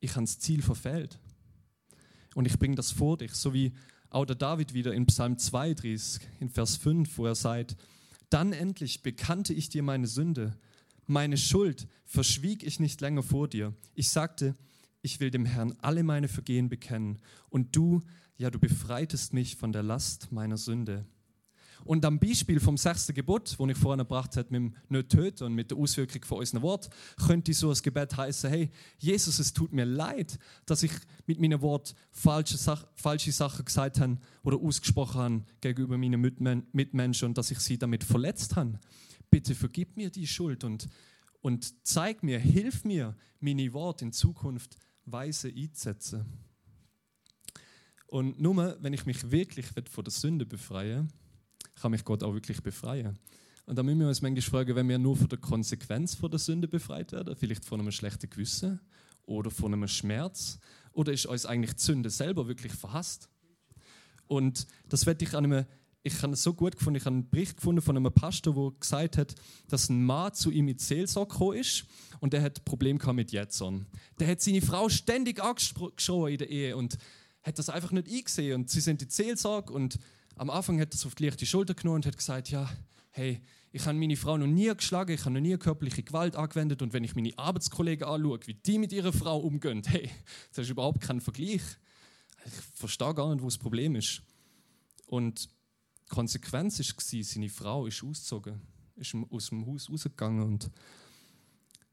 [0.00, 1.18] ich habe das Ziel verfehlt
[2.34, 3.72] und ich bringe das vor dich, so wie
[4.10, 7.76] auch der David wieder in Psalm 32, in Vers 5, wo er sagt,
[8.28, 10.58] dann endlich bekannte ich dir meine Sünde,
[11.06, 13.74] meine Schuld verschwieg ich nicht länger vor dir.
[13.94, 14.54] Ich sagte,
[15.00, 17.18] ich will dem Herrn alle meine Vergehen bekennen
[17.48, 18.02] und du,
[18.36, 21.06] ja, du befreitest mich von der Last meiner Sünde.
[21.84, 25.44] Und am Beispiel vom sechsten Gebot, wo ich vorhin gebracht habe, mit dem nicht töten
[25.44, 26.90] und mit der Auswirkung von unserem Wort,
[27.26, 30.92] könnte so ein Gebet heißen: Hey, Jesus, es tut mir leid, dass ich
[31.26, 37.28] mit meinem Wort falsche, Sach falsche Sachen gesagt habe oder ausgesprochen habe gegenüber meinen Mitmenschen
[37.28, 38.78] und dass ich sie damit verletzt habe.
[39.30, 40.88] Bitte vergib mir die Schuld und,
[41.40, 46.24] und zeig mir, hilf mir, meine Worte in Zukunft weise einzusetzen.
[48.06, 51.21] Und nur, wenn ich mich wirklich von der Sünde befreien will,
[51.74, 53.18] kann mich Gott auch wirklich befreien.
[53.66, 56.40] Und da müssen wir uns manchmal fragen, wenn wir nur von der Konsequenz von der
[56.40, 58.80] Sünde befreit werden, vielleicht von einem schlechten Gewissen
[59.24, 60.58] oder von einem Schmerz,
[60.92, 63.28] oder ist uns eigentlich die Sünde selber wirklich verhasst?
[64.26, 65.64] Und das werde ich an einem,
[66.02, 68.78] ich habe es so gut gefunden, ich habe einen Bericht gefunden von einem Pastor, der
[68.78, 69.34] gesagt hat,
[69.68, 71.84] dass ein Mann zu ihm mit Seelsorge gekommen ist
[72.20, 73.86] und der hat Problem mit Jetzern.
[74.18, 76.98] Der hat seine Frau ständig angeschrien in der Ehe und
[77.42, 79.98] hat das einfach nicht eingesehen und sie sind die Seelsorge und
[80.42, 82.68] am Anfang hat er es auf die leichte Schulter genommen und hat gesagt, ja,
[83.10, 86.82] hey, ich habe meine Frau noch nie geschlagen, ich habe noch nie körperliche Gewalt angewendet
[86.82, 90.10] und wenn ich meine Arbeitskollegen anschaue, wie die mit ihrer Frau umgehen, hey,
[90.50, 91.62] das ist überhaupt kein Vergleich.
[92.44, 94.20] Ich verstehe gar nicht, wo das Problem ist.
[95.06, 98.60] Und die Konsequenz war, seine Frau ist ausgezogen,
[98.96, 100.70] ist aus dem Haus rausgegangen und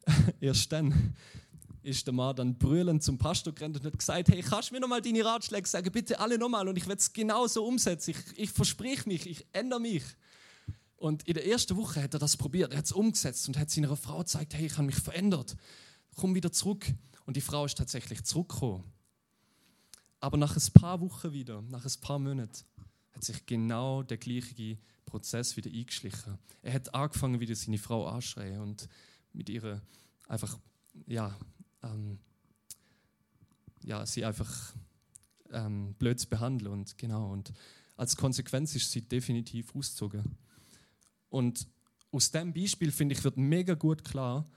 [0.42, 1.16] erst dann
[1.82, 4.82] ist der Mann dann brüllend zum Pastor gerannt und hat gesagt, hey, kannst du mir
[4.82, 8.52] nochmal deine Ratschläge sagen, bitte alle nochmal und ich werde es genauso umsetzen, ich, ich
[8.52, 10.04] versprich mich, ich ändere mich.
[10.98, 13.70] Und in der ersten Woche hat er das probiert, er hat es umgesetzt und hat
[13.70, 15.56] seiner Frau gezeigt, hey, ich habe mich verändert,
[16.16, 16.86] komm wieder zurück.
[17.26, 18.84] Und die Frau ist tatsächlich zurückgekommen.
[20.20, 22.66] Aber nach ein paar Wochen wieder, nach ein paar Monaten,
[23.14, 26.38] hat sich genau der gleiche Prozess wieder eingeschlichen.
[26.62, 28.90] Er hat angefangen, wieder seine Frau anzuschreien und
[29.32, 29.82] mit ihr
[30.28, 30.58] einfach,
[31.08, 31.38] ja,
[31.84, 32.20] ähm,
[33.84, 34.74] ja, sie einfach
[35.52, 36.72] ähm, blöd zu behandeln.
[36.72, 37.54] Und, genau, und
[37.96, 40.38] als Konsequenz ist sie definitiv ausgezogen.
[41.30, 41.68] Und
[42.12, 44.50] aus dem Beispiel, finde ich, wird mega gut klar,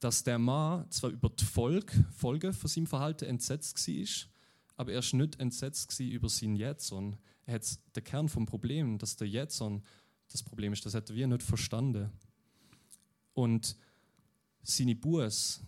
[0.00, 4.28] dass der Mann zwar über die Folge, Folge von seinem Verhalten entsetzt war,
[4.76, 7.16] aber er war nicht entsetzt über seinen Jetson.
[7.44, 9.82] Er hat den Kern vom Problem, dass der Jetson
[10.30, 12.10] das Problem ist, das hat er nicht verstanden.
[13.34, 13.76] Und
[14.62, 15.60] seine Buß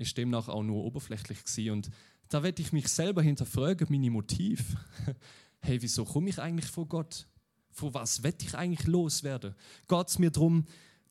[0.00, 1.70] ist demnach auch nur oberflächlich gewesen.
[1.70, 1.90] Und
[2.28, 4.76] da werde ich mich selber hinterfragen, meine Motiv.
[5.60, 7.26] hey, wieso komme ich eigentlich vor Gott?
[7.70, 9.54] Vor was werde ich eigentlich loswerden?
[9.88, 10.64] Geht es mir darum,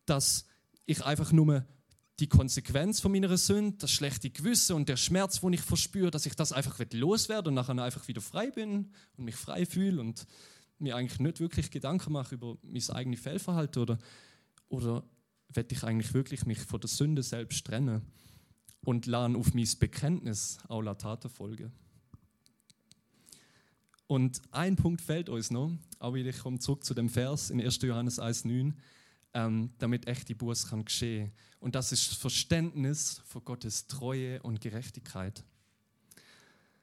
[0.06, 0.45] dass
[0.86, 1.65] ich einfach nur
[2.19, 6.25] die Konsequenz von meiner Sünde, das schlechte Gewissen und der Schmerz, den ich verspüre, dass
[6.25, 10.25] ich das einfach loswerde und nachher einfach wieder frei bin und mich frei fühle und
[10.80, 13.97] mir eigentlich nicht wirklich Gedanken mache über mein eigenes Fehlverhalten oder,
[14.67, 15.04] oder
[15.49, 18.02] werde ich eigentlich wirklich mich von der Sünde selbst trennen
[18.82, 21.72] und laden auf mein Bekenntnis auch Tate folge.
[24.08, 27.82] Und ein Punkt fehlt uns noch, aber ich komme zurück zu dem Vers in 1.
[27.84, 28.74] Johannes 1,9,
[29.36, 31.32] ähm, damit echte Buß kann geschehen.
[31.60, 35.44] Und das ist Verständnis von Gottes Treue und Gerechtigkeit.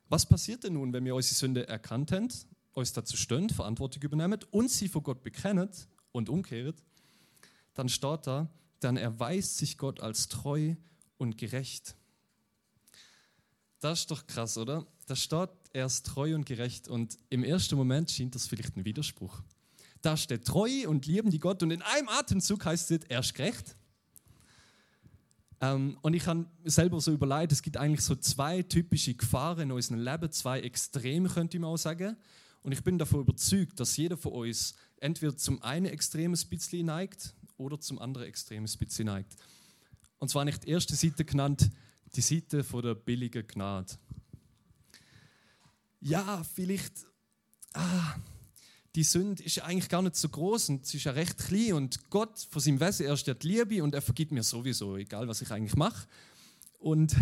[0.08, 2.28] Was passiert denn nun, wenn wir unsere Sünde erkannt haben,
[2.74, 5.68] uns dazu stehen, Verantwortung übernehmen und sie vor Gott bekennen
[6.12, 6.80] und umkehrt?
[7.74, 10.76] Dann steht da, dann erweist sich Gott als treu
[11.18, 11.96] und gerecht.
[13.80, 14.86] Das ist doch krass, oder?
[15.06, 16.88] Da steht, er ist treu und gerecht.
[16.88, 19.42] Und im ersten Moment schien das vielleicht ein Widerspruch.
[20.02, 23.34] Da steht treu und lieben die Gott und in einem Atemzug heißt es, er ist
[23.34, 23.76] gerecht.
[25.60, 29.72] Ähm, und ich habe selber so überlegt, es gibt eigentlich so zwei typische Gefahren in
[29.72, 32.16] unserem Leben, zwei Extreme, könnte man auch sagen.
[32.62, 36.86] Und ich bin davon überzeugt, dass jeder von uns entweder zum einen Extrem ein bisschen
[36.86, 39.36] neigt oder zum anderen Extrem ein bisschen neigt.
[40.18, 41.70] Und zwar nicht die erste Seite genannt,
[42.14, 43.94] die Seite von der billigen Gnade.
[46.00, 47.06] Ja, vielleicht,
[47.72, 48.16] ah,
[48.94, 51.74] die Sünde ist ja eigentlich gar nicht so groß und sie ist ja recht klein
[51.74, 55.42] und Gott von seinem Wesen, er steht Liebe und er vergibt mir sowieso, egal was
[55.42, 56.06] ich eigentlich mache.
[56.78, 57.14] Und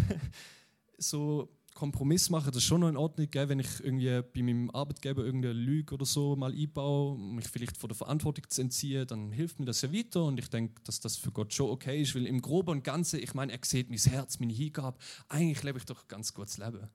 [0.98, 3.48] so Kompromiss machen, das ist schon noch in Ordnung, gell?
[3.48, 7.88] wenn ich irgendwie bei meinem Arbeitgeber irgendeine Lüge oder so mal einbaue, mich vielleicht von
[7.88, 11.16] der Verantwortung zu entziehen, dann hilft mir das ja weiter und ich denke, dass das
[11.16, 13.98] für Gott schon okay ist, weil im Groben und Ganzen, ich meine, er sieht mein
[13.98, 16.88] Herz, meine Hingabe, eigentlich lebe ich doch ein ganz gutes Leben.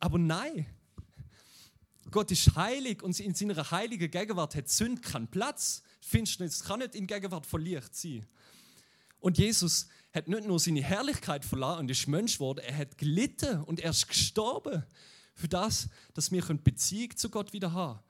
[0.00, 0.66] Aber nein,
[2.10, 5.82] Gott ist heilig und in seiner heiligen Gegenwart hat Sünde keinen Platz.
[6.00, 8.26] Finsternis kann nicht in Gegenwart von Licht sein.
[9.20, 13.62] Und Jesus hat nicht nur seine Herrlichkeit verloren und ist Mensch geworden, er hat gelitten
[13.62, 14.84] und er ist gestorben
[15.34, 18.00] für das, dass wir Beziehung zu Gott wieder haben.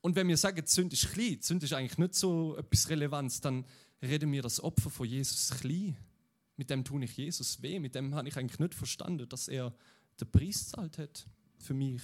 [0.00, 2.88] Und wenn wir sagen, die Sünde ist klein, die Sünde ist eigentlich nicht so etwas
[2.88, 3.66] Relevanz, dann
[4.00, 5.96] reden wir das Opfer von Jesus klein.
[6.56, 9.74] Mit dem tue ich Jesus weh, mit dem habe ich eigentlich nicht verstanden, dass er
[10.20, 11.26] den Preis zahlt hat
[11.58, 12.02] für mich.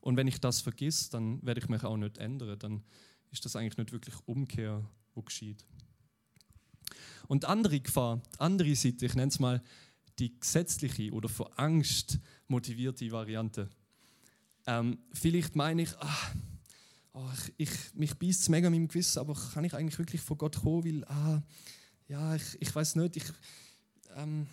[0.00, 2.58] Und wenn ich das vergiss, dann werde ich mich auch nicht ändern.
[2.58, 2.82] Dann
[3.30, 5.64] ist das eigentlich nicht wirklich Umkehr, wo geschieht.
[7.30, 9.62] Und andere Gefahr, andere Seite, ich nenne es mal
[10.18, 13.70] die gesetzliche oder von Angst motivierte Variante.
[14.66, 16.34] Ähm, vielleicht meine ich, ach,
[17.12, 20.20] oh, ich, ich, mich beißt es mega mit dem Gewissen, aber kann ich eigentlich wirklich
[20.20, 21.40] von Gott kommen, weil, ah,
[22.08, 23.24] ja, ich, ich weiß nicht, ich,
[24.16, 24.48] ähm,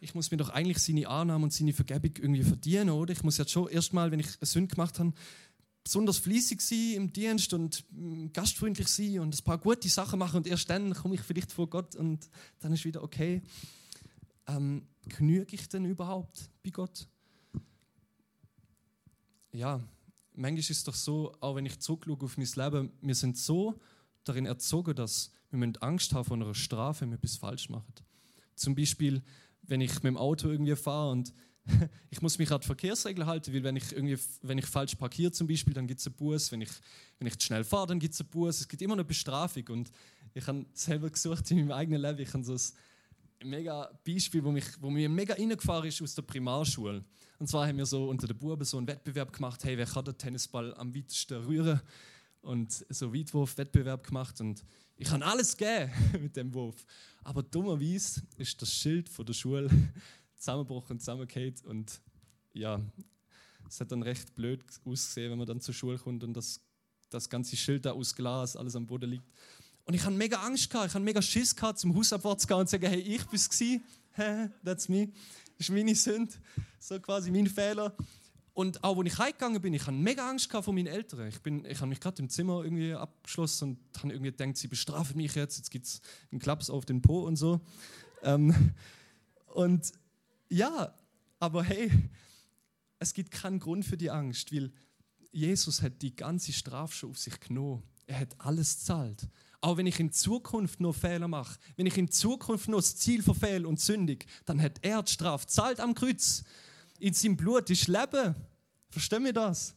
[0.00, 3.12] ich muss mir doch eigentlich seine Annahme und seine Vergebung irgendwie verdienen, oder?
[3.12, 5.12] Ich muss jetzt schon erstmal, wenn ich eine Sünde gemacht habe,
[5.84, 10.38] besonders fließig sein im Dienst und mm, gastfreundlich sein und ein paar gute Sachen machen
[10.38, 12.28] und erst dann komme ich vielleicht vor Gott und
[12.60, 13.42] dann ist wieder okay.
[14.46, 17.08] Ähm, genüge ich denn überhaupt bei Gott?
[19.52, 19.80] Ja,
[20.34, 23.78] manchmal ist es doch so, auch wenn ich zurückschaue auf mein Leben, wir sind so
[24.24, 27.92] darin erzogen, dass wir Angst haben vor einer Strafe, wenn wir etwas falsch machen.
[28.54, 29.22] Zum Beispiel,
[29.62, 31.32] wenn ich mit dem Auto irgendwie fahre und
[32.10, 35.32] ich muss mich an die Verkehrsregeln halten, weil wenn ich, irgendwie, wenn ich falsch parkiere
[35.32, 36.50] zum Beispiel, dann gibt es einen Bus.
[36.50, 36.70] Wenn ich,
[37.18, 38.60] wenn ich zu schnell fahre, dann gibt es einen Bus.
[38.60, 39.66] Es gibt immer eine Bestrafung.
[39.68, 39.90] Und
[40.34, 42.20] ich habe selber gesucht in meinem eigenen Leben.
[42.20, 46.22] Ich habe so ein mega Beispiel, wo, mich, wo mir mega reingefahren ist aus der
[46.22, 47.04] Primarschule.
[47.38, 50.04] Und zwar haben wir so unter den Buben so einen Wettbewerb gemacht, hey, wer kann
[50.04, 51.80] den Tennisball am weitesten rühren?
[52.40, 54.40] Und so Weitwurf-Wettbewerb gemacht.
[54.40, 54.64] Und
[54.96, 56.84] ich habe alles gegeben mit dem Wurf.
[57.22, 59.70] Aber dummerweise ist das Schild von der Schule
[60.42, 62.00] zusammengebrochen, zusammengeht und
[62.52, 62.80] ja,
[63.68, 66.60] es hat dann recht blöd ausgesehen, wenn man dann zur Schule kommt und das,
[67.10, 69.24] das ganze Schild da aus Glas, alles am Boden liegt.
[69.84, 72.48] Und ich hatte mega Angst gehabt, ich hatte mega Schiss gehabt, zum Haus abwärts zu
[72.48, 73.80] gehen und zu sagen, hey, ich bin's gsi,
[74.64, 75.12] that's me,
[75.58, 76.34] das ist meine Sünde,
[76.80, 77.96] so quasi mein Fehler.
[78.52, 81.26] Und auch als ich heimgegangen bin, ich hatte mega Angst gehabt von meinen Eltern.
[81.28, 84.68] Ich, bin, ich habe mich gerade im Zimmer irgendwie abgeschlossen und habe irgendwie gedacht, sie
[84.68, 87.60] bestrafen mich jetzt, jetzt gibt es einen Klaps auf den Po und so.
[88.22, 88.74] Ähm,
[89.46, 89.92] und
[90.52, 90.94] ja,
[91.38, 91.90] aber hey,
[92.98, 94.70] es gibt keinen Grund für die Angst, weil
[95.32, 97.82] Jesus hat die ganze Strafe schon auf sich genommen.
[98.06, 99.28] Er hat alles zahlt.
[99.60, 103.22] Auch wenn ich in Zukunft noch Fehler mache, wenn ich in Zukunft noch das Ziel
[103.22, 106.44] verfehle und sündig, dann hat er die Strafe zahlt am Kreuz.
[106.98, 108.34] In seinem Blut ist Leben.
[108.90, 109.74] Verstehen wir das?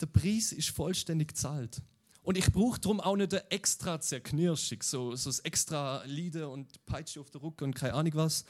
[0.00, 1.80] Der Preis ist vollständig zahlt.
[2.22, 7.20] Und ich brauche darum auch nicht extra Zerknirschung, so, so das extra Lieder und Peitsche
[7.20, 8.44] auf der Rücken und keine Ahnung was,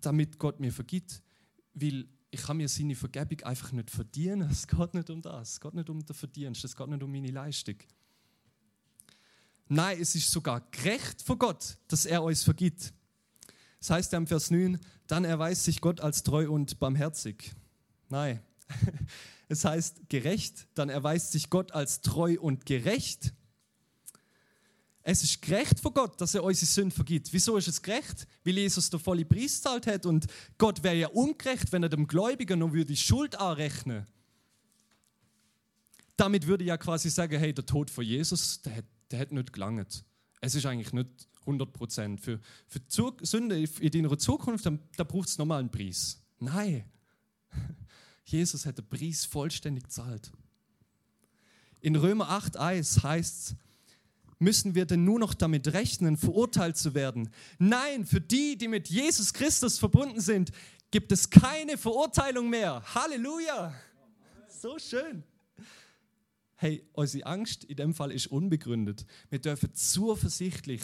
[0.00, 1.22] damit Gott mir vergibt.
[1.74, 4.50] Weil ich kann mir seine Vergebung einfach nicht verdienen.
[4.50, 5.52] Es geht nicht um das.
[5.52, 6.64] Es geht nicht um den Verdienst.
[6.64, 7.76] Es geht nicht um meine Leistung.
[9.68, 12.92] Nein, es ist sogar gerecht vor Gott, dass er uns vergibt.
[13.80, 17.52] Das heißt ja im Vers 9, dann erweist sich Gott als treu und barmherzig.
[18.08, 18.40] Nein,
[19.48, 23.34] es heißt gerecht, dann erweist sich Gott als treu und gerecht.
[25.10, 27.32] Es ist gerecht vor Gott, dass er unsere Sünden vergibt.
[27.32, 28.26] Wieso ist es gerecht?
[28.44, 30.26] Weil Jesus der volle Preis zahlt hat und
[30.58, 34.06] Gott wäre ja ungerecht, wenn er dem Gläubigen noch die Schuld anrechnen
[36.18, 39.50] Damit würde ja quasi sagen, hey, der Tod von Jesus, der hat, der hat nicht
[39.50, 40.04] gelangt.
[40.42, 41.08] Es ist eigentlich nicht
[41.40, 42.20] 100 Prozent.
[42.20, 42.80] Für, für
[43.22, 46.20] Sünde in deiner Zukunft, da braucht es nochmal einen Preis.
[46.38, 46.84] Nein.
[48.26, 50.30] Jesus hat den Preis vollständig gezahlt.
[51.80, 53.56] In Römer 8,1 heißt es,
[54.38, 57.30] müssen wir denn nur noch damit rechnen, verurteilt zu werden?
[57.58, 60.50] Nein, für die, die mit Jesus Christus verbunden sind,
[60.90, 62.82] gibt es keine Verurteilung mehr.
[62.94, 63.74] Halleluja!
[64.48, 65.22] So schön.
[66.56, 69.06] Hey, unsere Angst in dem Fall ist unbegründet.
[69.30, 70.82] Wir dürfen zuversichtlich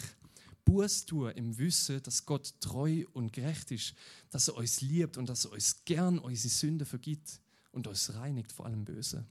[0.65, 3.95] Buß tun im Wissen, dass Gott treu und gerecht ist,
[4.31, 7.41] dass er uns liebt und dass er uns gern unsere Sünde vergibt
[7.73, 9.27] und uns reinigt vor allem Böse.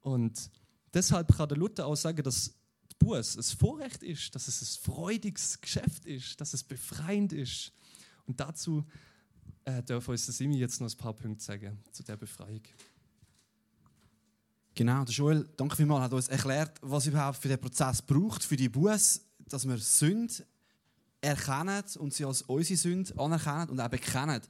[0.00, 0.50] Und
[0.92, 2.54] deshalb kann der Luther auch sagen, dass
[2.98, 7.72] Buß ein Vorrecht ist, dass es ein freudiges Geschäft ist, dass es befreiend ist.
[8.26, 8.84] Und dazu
[9.64, 12.62] äh, darf uns der Simi jetzt noch ein paar Punkte sagen zu der Befreiung.
[14.74, 18.56] Genau, der Joel, danke vielmals, hat uns erklärt, was überhaupt für den Prozess braucht, für
[18.56, 20.46] die Buß, dass wir Sünde
[21.20, 24.40] erkennen und sie als unsere Sünde anerkennen und auch bekennen.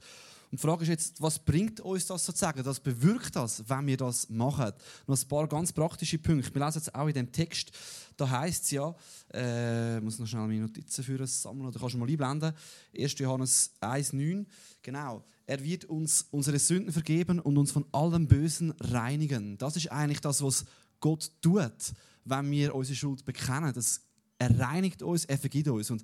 [0.51, 2.65] Und die Frage ist jetzt, was bringt uns das sozusagen?
[2.65, 4.71] Was bewirkt das, wenn wir das machen?
[5.05, 6.53] Noch ein paar ganz praktische Punkte.
[6.53, 7.71] Wir lesen jetzt auch in dem Text,
[8.17, 8.95] da heißt es ja,
[9.31, 12.53] äh, ich muss noch schnell meine Notizen für uns sammeln, oder kannst du mal einblenden.
[12.97, 13.19] 1.
[13.19, 14.45] Johannes 1,9.
[14.81, 15.23] Genau.
[15.45, 19.57] Er wird uns unsere Sünden vergeben und uns von allem Bösen reinigen.
[19.59, 20.65] Das ist eigentlich das, was
[20.99, 21.93] Gott tut,
[22.25, 23.73] wenn wir unsere Schuld bekennen.
[23.73, 24.01] Das
[24.39, 25.91] er reinigt uns, er vergibt uns.
[25.91, 26.03] Und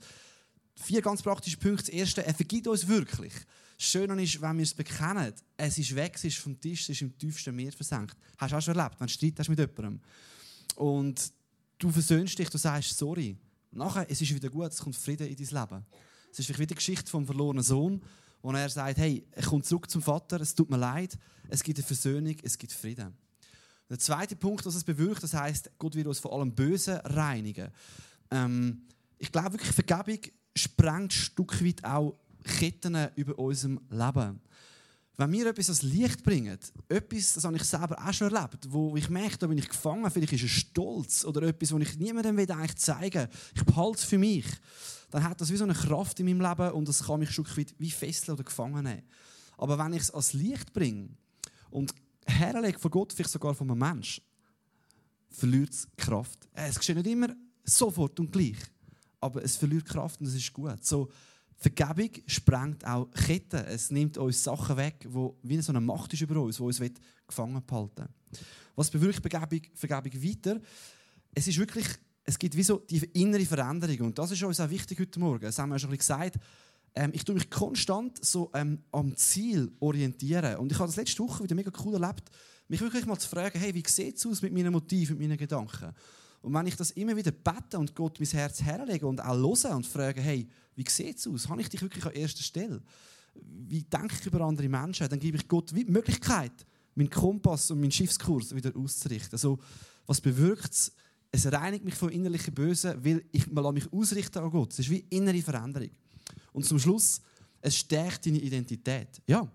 [0.75, 1.85] vier ganz praktische Punkte.
[1.85, 3.33] Das erste, er vergibt uns wirklich.
[3.77, 6.89] Das Schöne ist, wenn wir es bekennen, es ist weg, es ist vom Tisch, es
[6.89, 8.15] ist im tiefsten Meer versenkt.
[8.37, 9.99] Hast du auch schon erlebt, wenn du Streit hast mit jemandem
[10.75, 11.31] und
[11.77, 13.37] du versöhnst dich, du sagst sorry.
[13.71, 15.85] Nachher, es ist wieder gut, es kommt Frieden in dein Leben.
[16.31, 18.01] Es ist wieder die Geschichte vom verlorenen Sohn,
[18.41, 21.17] wo er sagt, hey, er kommt zurück zum Vater, es tut mir leid,
[21.49, 23.17] es gibt eine Versöhnung, es gibt Frieden.
[23.89, 27.69] Der zweite Punkt, was es bewirkt, das heißt, Gott wird uns vor allem Bösen reinigen.
[28.31, 30.19] Ähm, ich glaube wirklich, Vergebung
[30.55, 34.39] sprengt ein Stück weit auch Ketten über unserem Leben.
[35.17, 36.57] Wenn wir etwas als Licht bringen,
[36.89, 40.09] etwas, das habe ich selber auch schon erlebt, wo ich merke, da bin ich gefangen,
[40.11, 44.03] vielleicht ist es Stolz oder etwas, was ich niemandem will eigentlich zeigen ich behalte es
[44.03, 44.45] für mich,
[45.11, 47.33] dann hat das wie so eine Kraft in meinem Leben und das kann mich ein
[47.33, 49.03] Stück weit wie fesseln oder gefangen nehmen.
[49.57, 51.09] Aber wenn ich es als Licht bringe
[51.69, 54.21] und herlege vor Gott, vielleicht sogar von einem Menschen,
[55.29, 56.47] verliert es Kraft.
[56.51, 57.29] Es geschieht nicht immer
[57.63, 58.57] sofort und gleich.
[59.25, 60.85] Aber es verliert Kraft und es ist gut.
[60.85, 61.09] So,
[61.57, 63.65] Vergebung sprengt auch Ketten.
[63.65, 66.79] Es nimmt uns Sachen weg, wo wie so eine Macht ist über uns, die uns
[67.27, 68.05] gefangen behalten
[68.75, 70.61] Was bewirkt Vergebung, Vergebung weiter?
[71.33, 71.87] Es ist wirklich,
[72.23, 75.41] es gibt wie so die innere Veränderung und das ist uns auch wichtig heute Morgen.
[75.41, 76.37] Das haben wir schon gesagt.
[76.93, 80.57] ähm, ich tue mich konstant so ähm, am Ziel orientieren.
[80.57, 82.29] Und ich habe das letzte Woche wieder mega cool erlebt,
[82.67, 85.37] mich wirklich mal zu fragen, hey, wie sieht es aus mit meinen Motiven, mit meinen
[85.37, 85.93] Gedanken?
[86.45, 89.75] Und wenn ich das immer wieder bete und Gott mein Herz herlege und auch höre
[89.75, 91.49] und frage, hey, wie sieht es aus?
[91.49, 92.83] Habe ich dich wirklich an erster Stelle?
[93.33, 95.09] Wie denke ich über andere Menschen?
[95.09, 96.51] Dann gebe ich Gott die Möglichkeit,
[96.93, 99.31] meinen Kompass und meinen Schiffskurs wieder auszurichten.
[99.31, 99.57] Also,
[100.05, 100.91] was bewirkt es?
[101.31, 104.71] Es reinigt mich vom innerlichen Bösen, weil ich mich ausrichten an Gott.
[104.73, 105.89] Es ist wie innere Veränderung.
[106.53, 107.21] Und zum Schluss,
[107.59, 109.19] es stärkt deine Identität.
[109.25, 109.51] Ja,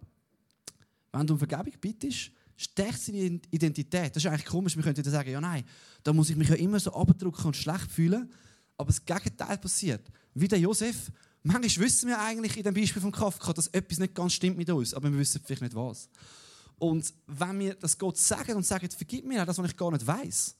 [1.12, 4.14] wenn du um Vergebung bittest, stärkt seine Identität.
[4.14, 4.76] Das ist eigentlich komisch.
[4.76, 5.64] Wir könnten sagen, ja nein,
[6.02, 8.30] da muss ich mich ja immer so abdrücken und schlecht fühlen.
[8.76, 10.06] Aber das Gegenteil passiert.
[10.34, 11.10] Wie der Josef.
[11.42, 14.68] Manchmal wissen wir eigentlich in dem Beispiel von Kafka, dass etwas nicht ganz stimmt mit
[14.68, 16.10] uns, aber wir wissen vielleicht nicht was.
[16.78, 20.06] Und wenn wir das Gott sagen und sagen, vergib mir das, was ich gar nicht
[20.06, 20.54] weiß,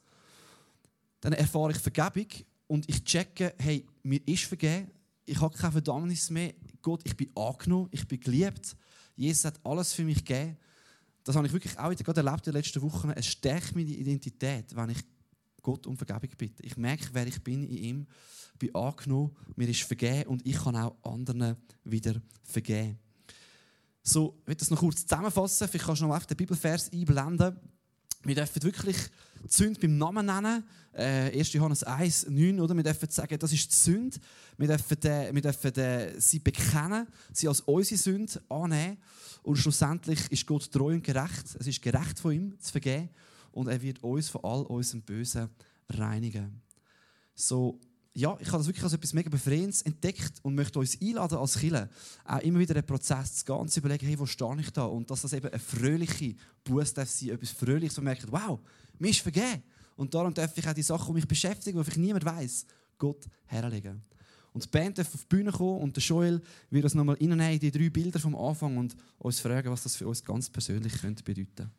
[1.20, 2.28] dann erfahre ich Vergebung
[2.66, 4.90] und ich checke, hey, mir ist vergeben,
[5.26, 6.54] ich habe keine Verdammnis mehr.
[6.80, 8.74] Gott, ich bin angenommen, ich bin geliebt.
[9.16, 10.56] Jesus hat alles für mich gegeben
[11.24, 13.11] das habe ich wirklich auch wieder gerade erlebt in den letzten Wochen.
[13.11, 14.98] Es stärkt meine Identität, wenn ich
[15.62, 16.62] Gott um Vergebung bitte.
[16.62, 18.06] Ich merke, wer ich bin in ihm,
[18.59, 22.98] bin angenommen, mir ist vergeben und ich kann auch anderen wieder vergeben.
[24.02, 25.68] So, ich will das noch kurz zusammenfassen.
[25.68, 27.56] Vielleicht kannst du noch auf den Bibelvers einblenden.
[28.22, 28.96] Wir dürfen wirklich
[29.42, 30.64] die Sünde beim Namen nennen.
[30.92, 31.52] Äh, 1.
[31.54, 32.61] Johannes 1, 9.
[32.61, 32.76] Oder?
[32.76, 34.18] Wir dürfen sagen, das ist die Sünde.
[34.59, 38.98] Wir dürfen, äh, wir dürfen äh, sie bekennen, sie als unsere Sünde annehmen.
[39.42, 41.56] Und schlussendlich ist Gott treu und gerecht.
[41.59, 43.09] Es ist gerecht von ihm zu vergeben.
[43.52, 45.48] Und er wird uns von all unserem Bösen
[45.88, 46.61] reinigen.
[47.35, 47.80] So,
[48.12, 51.59] ja, ich habe das wirklich als etwas mega Befreiendes entdeckt und möchte uns einladen als
[51.59, 51.88] Killer
[52.25, 54.85] auch immer wieder den Prozess zu zu überlegen, hey, wo stehe ich da?
[54.85, 58.59] Und dass das eben eine fröhliche Buße darf sein, etwas Fröhliches, wo man merkt, wow,
[58.99, 59.62] mir ist vergeben.
[59.96, 62.66] Und darum darf ich auch die Sachen, die mich beschäftigen, die vielleicht niemand weiß,
[62.99, 64.03] Gott herlegen.
[64.53, 67.38] Und die Band darf auf die Bühne kommen und der Joel wird uns nochmal in
[67.61, 71.23] die drei Bilder vom Anfang und uns fragen, was das für uns ganz persönlich könnte
[71.23, 71.70] bedeuten könnte.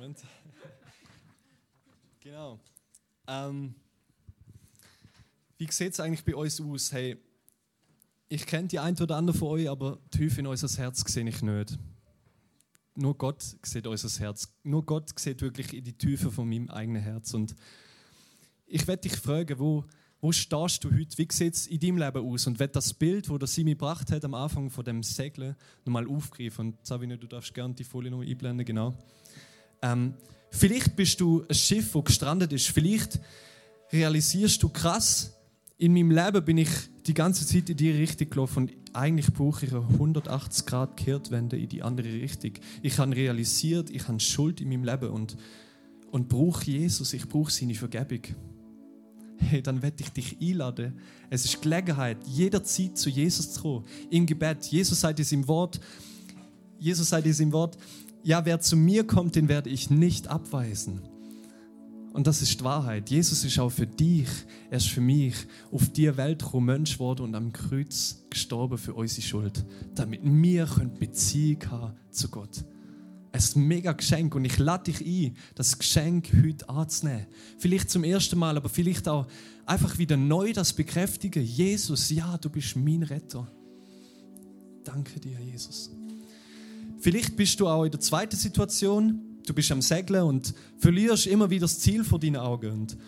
[0.00, 0.18] Moment.
[2.20, 2.60] Genau.
[3.26, 3.74] Ähm,
[5.58, 6.92] wie sieht es eigentlich bei uns aus?
[6.92, 7.16] Hey,
[8.28, 11.42] ich kenne die ein oder andere von euch, aber tief in unser Herz sehe ich
[11.42, 11.78] nicht.
[12.94, 14.52] Nur Gott sieht unser Herz.
[14.62, 17.34] Nur Gott sieht wirklich in die Tiefe von meinem eigenen Herz.
[17.34, 17.54] Und
[18.66, 19.84] ich werde dich fragen, wo,
[20.20, 21.18] wo stehst du heute?
[21.18, 22.46] Wie sieht es in deinem Leben aus?
[22.46, 26.06] Und werde das Bild, das der Simi gebracht hat am Anfang von dem Segeln, nochmal
[26.06, 26.68] aufgreifen.
[26.68, 28.94] Und Sabine, du darfst gerne die Folie noch einblenden, genau.
[29.82, 30.14] Ähm,
[30.50, 32.68] vielleicht bist du ein Schiff, das gestrandet ist.
[32.68, 33.20] Vielleicht
[33.92, 35.36] realisierst du krass,
[35.78, 36.68] in meinem Leben bin ich
[37.06, 41.56] die ganze Zeit in die Richtung gelaufen und eigentlich brauche ich eine 180 Grad Kehrtwende
[41.56, 42.52] in die andere Richtung.
[42.82, 45.36] Ich habe realisiert, ich habe Schuld in meinem Leben und,
[46.10, 48.20] und brauche Jesus, ich brauche seine Vergebung.
[49.38, 50.98] Hey, dann werde ich dich einladen.
[51.30, 53.86] Es ist Gelegenheit, jederzeit zu Jesus zu kommen.
[54.10, 54.66] Im Gebet.
[54.66, 55.80] Jesus sagt es im Wort.
[56.78, 57.78] Jesus sagt es im Wort.
[58.22, 61.00] Ja, wer zu mir kommt, den werde ich nicht abweisen.
[62.12, 63.08] Und das ist Wahrheit.
[63.08, 64.28] Jesus ist auch für dich,
[64.68, 65.34] er ist für mich
[65.70, 70.66] auf die Welt gekommen, Mensch wurde und am Kreuz gestorben für unsere Schuld, damit wir
[70.98, 72.64] Beziehung haben zu Gott.
[73.32, 77.26] Es ist ein mega Geschenk und ich lade dich ein, das Geschenk heute anzunehmen.
[77.58, 79.28] Vielleicht zum ersten Mal, aber vielleicht auch
[79.66, 81.44] einfach wieder neu das bekräftigen.
[81.44, 83.46] Jesus, ja, du bist mein Retter.
[84.82, 85.92] Danke dir, Jesus.
[87.00, 91.48] Vielleicht bist du auch in der zweiten Situation, du bist am Segeln und verlierst immer
[91.48, 92.70] wieder das Ziel vor deinen Augen.
[92.72, 92.98] Und,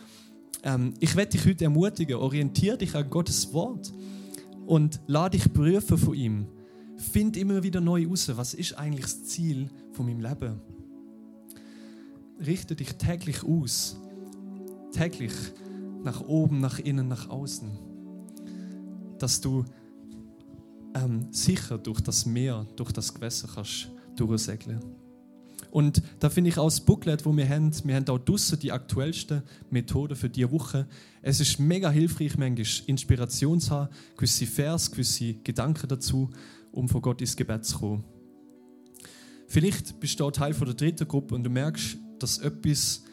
[0.63, 3.93] ähm, ich werde dich heute ermutigen, orientiere dich an Gottes Wort
[4.67, 6.47] und lade dich prüfen von ihm.
[6.97, 10.61] Find immer wieder neu raus, was ist eigentlich das Ziel von meinem Leben.
[12.47, 13.99] Richte dich täglich aus,
[14.93, 15.33] täglich
[16.03, 17.71] nach oben, nach innen, nach außen,
[19.19, 19.65] dass du
[20.95, 24.81] ähm, sicher durch das Meer, durch das Gewässer kannst durchsegeln.
[25.71, 28.73] Und da finde ich auch das Booklet, wo wir haben, wir haben auch draussen die
[28.73, 30.87] aktuellsten Methoden für diese Woche.
[31.23, 36.29] Es ist mega hilfreich, manchmal Inspiration zu haben, gewisse Vers, gewisse Gedanken dazu,
[36.73, 38.05] um von Gott ins Gebet zu kommen.
[39.47, 43.05] Vielleicht bist du auch Teil von der dritten Gruppe und du merkst, dass etwas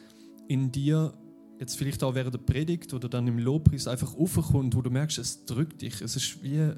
[0.50, 1.14] in dir
[1.60, 5.18] jetzt vielleicht auch während der Predigt oder dann im Lobpreis einfach aufkommt, wo du merkst,
[5.18, 6.02] es drückt dich.
[6.02, 6.74] Es ist wie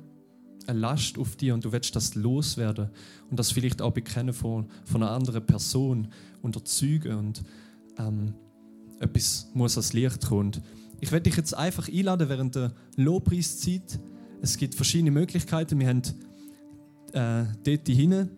[0.67, 2.89] eine Last auf dir und du willst das loswerden
[3.29, 6.07] und das vielleicht auch bekennen von, von einer anderen Person
[6.41, 7.43] unter Zeugen und
[7.97, 8.33] ähm,
[8.99, 10.47] etwas muss als Licht kommen.
[10.47, 10.61] Und
[10.99, 13.99] ich werde dich jetzt einfach einladen, während der Lobpreiszeit
[14.41, 15.79] Es gibt verschiedene Möglichkeiten.
[15.79, 16.01] Wir haben
[17.13, 18.29] äh, dort hinten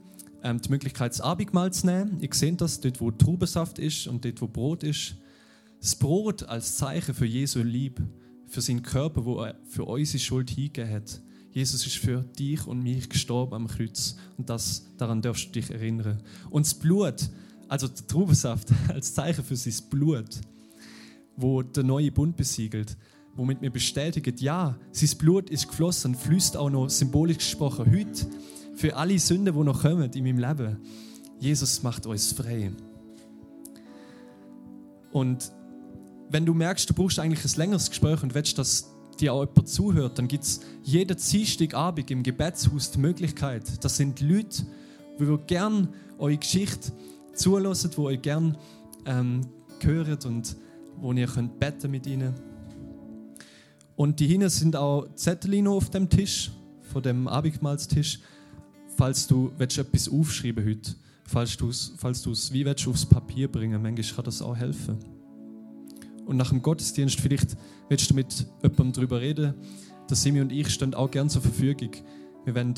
[0.44, 2.20] ähm, die Möglichkeit, das Abendmahl zu nehmen.
[2.22, 5.16] Ihr seht das, dort wo Traubensaft ist und dort wo Brot ist.
[5.82, 8.04] Das Brot als Zeichen für Jesu Liebe,
[8.48, 11.22] für seinen Körper, wo er für unsere Schuld hingegeben hat.
[11.54, 15.70] Jesus ist für dich und mich gestorben am Kreuz und das, daran darfst du dich
[15.70, 16.22] erinnern.
[16.50, 17.30] Und das Blut,
[17.68, 20.42] also der Traubensaft als Zeichen für sein Blut,
[21.38, 22.98] wo der neue Bund besiegelt,
[23.36, 28.28] womit wir bestätigen, ja, sein Blut ist geflossen, fließt auch noch symbolisch gesprochen heute
[28.76, 30.78] für alle Sünden, die noch kommen in meinem Leben.
[31.40, 32.72] Jesus macht uns frei.
[35.12, 35.52] Und
[36.30, 39.68] wenn du merkst, du brauchst eigentlich ein längeres Gespräch und willst, dass dir auch jemand
[39.68, 43.84] zuhört, dann gibt es jeden Dienstagabend im Gebetshaus die Möglichkeit.
[43.84, 44.66] Das sind Leute,
[45.20, 46.92] die gern eure Geschichte
[47.34, 48.58] zulassen, die euch gern
[49.06, 49.42] ähm,
[49.82, 50.56] hören und
[50.98, 52.34] wo ihr könnt beten mit ihnen.
[53.96, 56.52] Und die hinten sind auch Zettel auf dem Tisch,
[56.92, 58.20] von dem Abendmahlstisch,
[58.96, 60.96] falls du willst, etwas aufschreiben heute,
[61.26, 64.98] falls du es falls wie willst, aufs Papier bringen, manchmal kann das auch helfen.
[66.26, 67.58] Und nach dem Gottesdienst, vielleicht
[67.90, 69.54] willst du mit jemandem darüber reden,
[70.08, 71.92] dass Simi und ich stehen auch gerne zur Verfügung.
[72.46, 72.76] Wir werden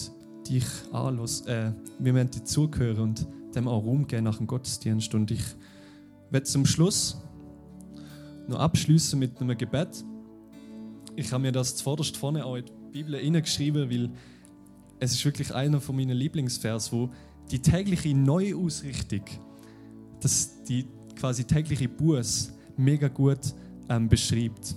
[0.48, 5.14] dich anlos, äh, wir werden dir zugehören und dem auch Raum geben nach dem Gottesdienst.
[5.16, 5.44] Und ich
[6.30, 7.18] werde zum Schluss
[8.48, 10.04] noch abschließen mit einem Gebet.
[11.16, 14.10] Ich habe mir das zuvorderst vorne auch in die Bibel hineingeschrieben, weil
[15.00, 17.10] es ist wirklich einer von meinen Lieblingsvers, wo
[17.52, 19.24] die tägliche Neuausrichtung,
[20.20, 20.86] das die
[21.16, 23.54] quasi tägliche Buß mega gut
[23.90, 24.76] ähm, beschreibt.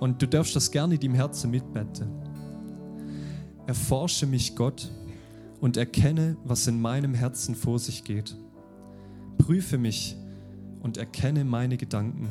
[0.00, 2.08] Und du darfst das gerne in deinem Herzen mitbeten.
[3.66, 4.90] Erforsche mich, Gott,
[5.60, 8.36] und erkenne, was in meinem Herzen vor sich geht.
[9.38, 10.16] Prüfe mich
[10.82, 12.28] und erkenne meine Gedanken.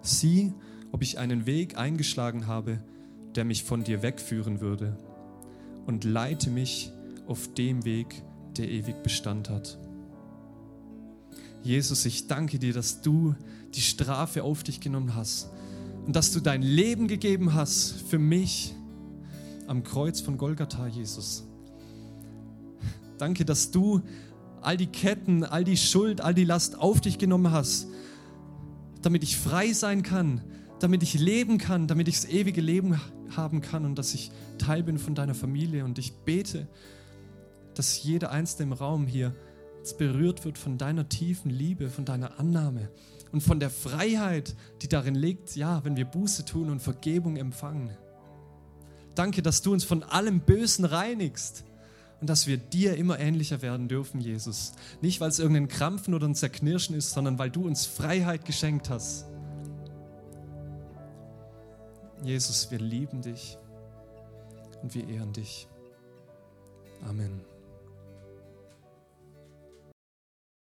[0.00, 0.54] Sieh,
[0.92, 2.80] ob ich einen Weg eingeschlagen habe,
[3.34, 4.96] der mich von dir wegführen würde,
[5.86, 6.92] und leite mich
[7.26, 8.22] auf dem Weg,
[8.56, 9.78] der ewig Bestand hat.
[11.62, 13.34] Jesus, ich danke dir, dass du
[13.74, 15.50] die Strafe auf dich genommen hast
[16.06, 18.74] und dass du dein Leben gegeben hast für mich
[19.66, 21.44] am Kreuz von Golgatha, Jesus.
[23.18, 24.00] Danke, dass du
[24.62, 27.88] all die Ketten, all die Schuld, all die Last auf dich genommen hast,
[29.02, 30.40] damit ich frei sein kann,
[30.80, 33.00] damit ich leben kann, damit ich das ewige Leben
[33.36, 35.84] haben kann und dass ich Teil bin von deiner Familie.
[35.84, 36.68] Und ich bete,
[37.74, 39.34] dass jeder Einzelne im Raum hier
[39.96, 42.90] berührt wird von deiner tiefen Liebe, von deiner Annahme
[43.32, 47.90] und von der Freiheit, die darin liegt, ja, wenn wir Buße tun und Vergebung empfangen.
[49.14, 51.64] Danke, dass du uns von allem Bösen reinigst
[52.20, 54.72] und dass wir dir immer ähnlicher werden dürfen, Jesus.
[55.00, 58.90] Nicht, weil es irgendein Krampfen oder ein Zerknirschen ist, sondern weil du uns Freiheit geschenkt
[58.90, 59.26] hast.
[62.22, 63.58] Jesus, wir lieben dich
[64.82, 65.68] und wir ehren dich.
[67.08, 67.57] Amen.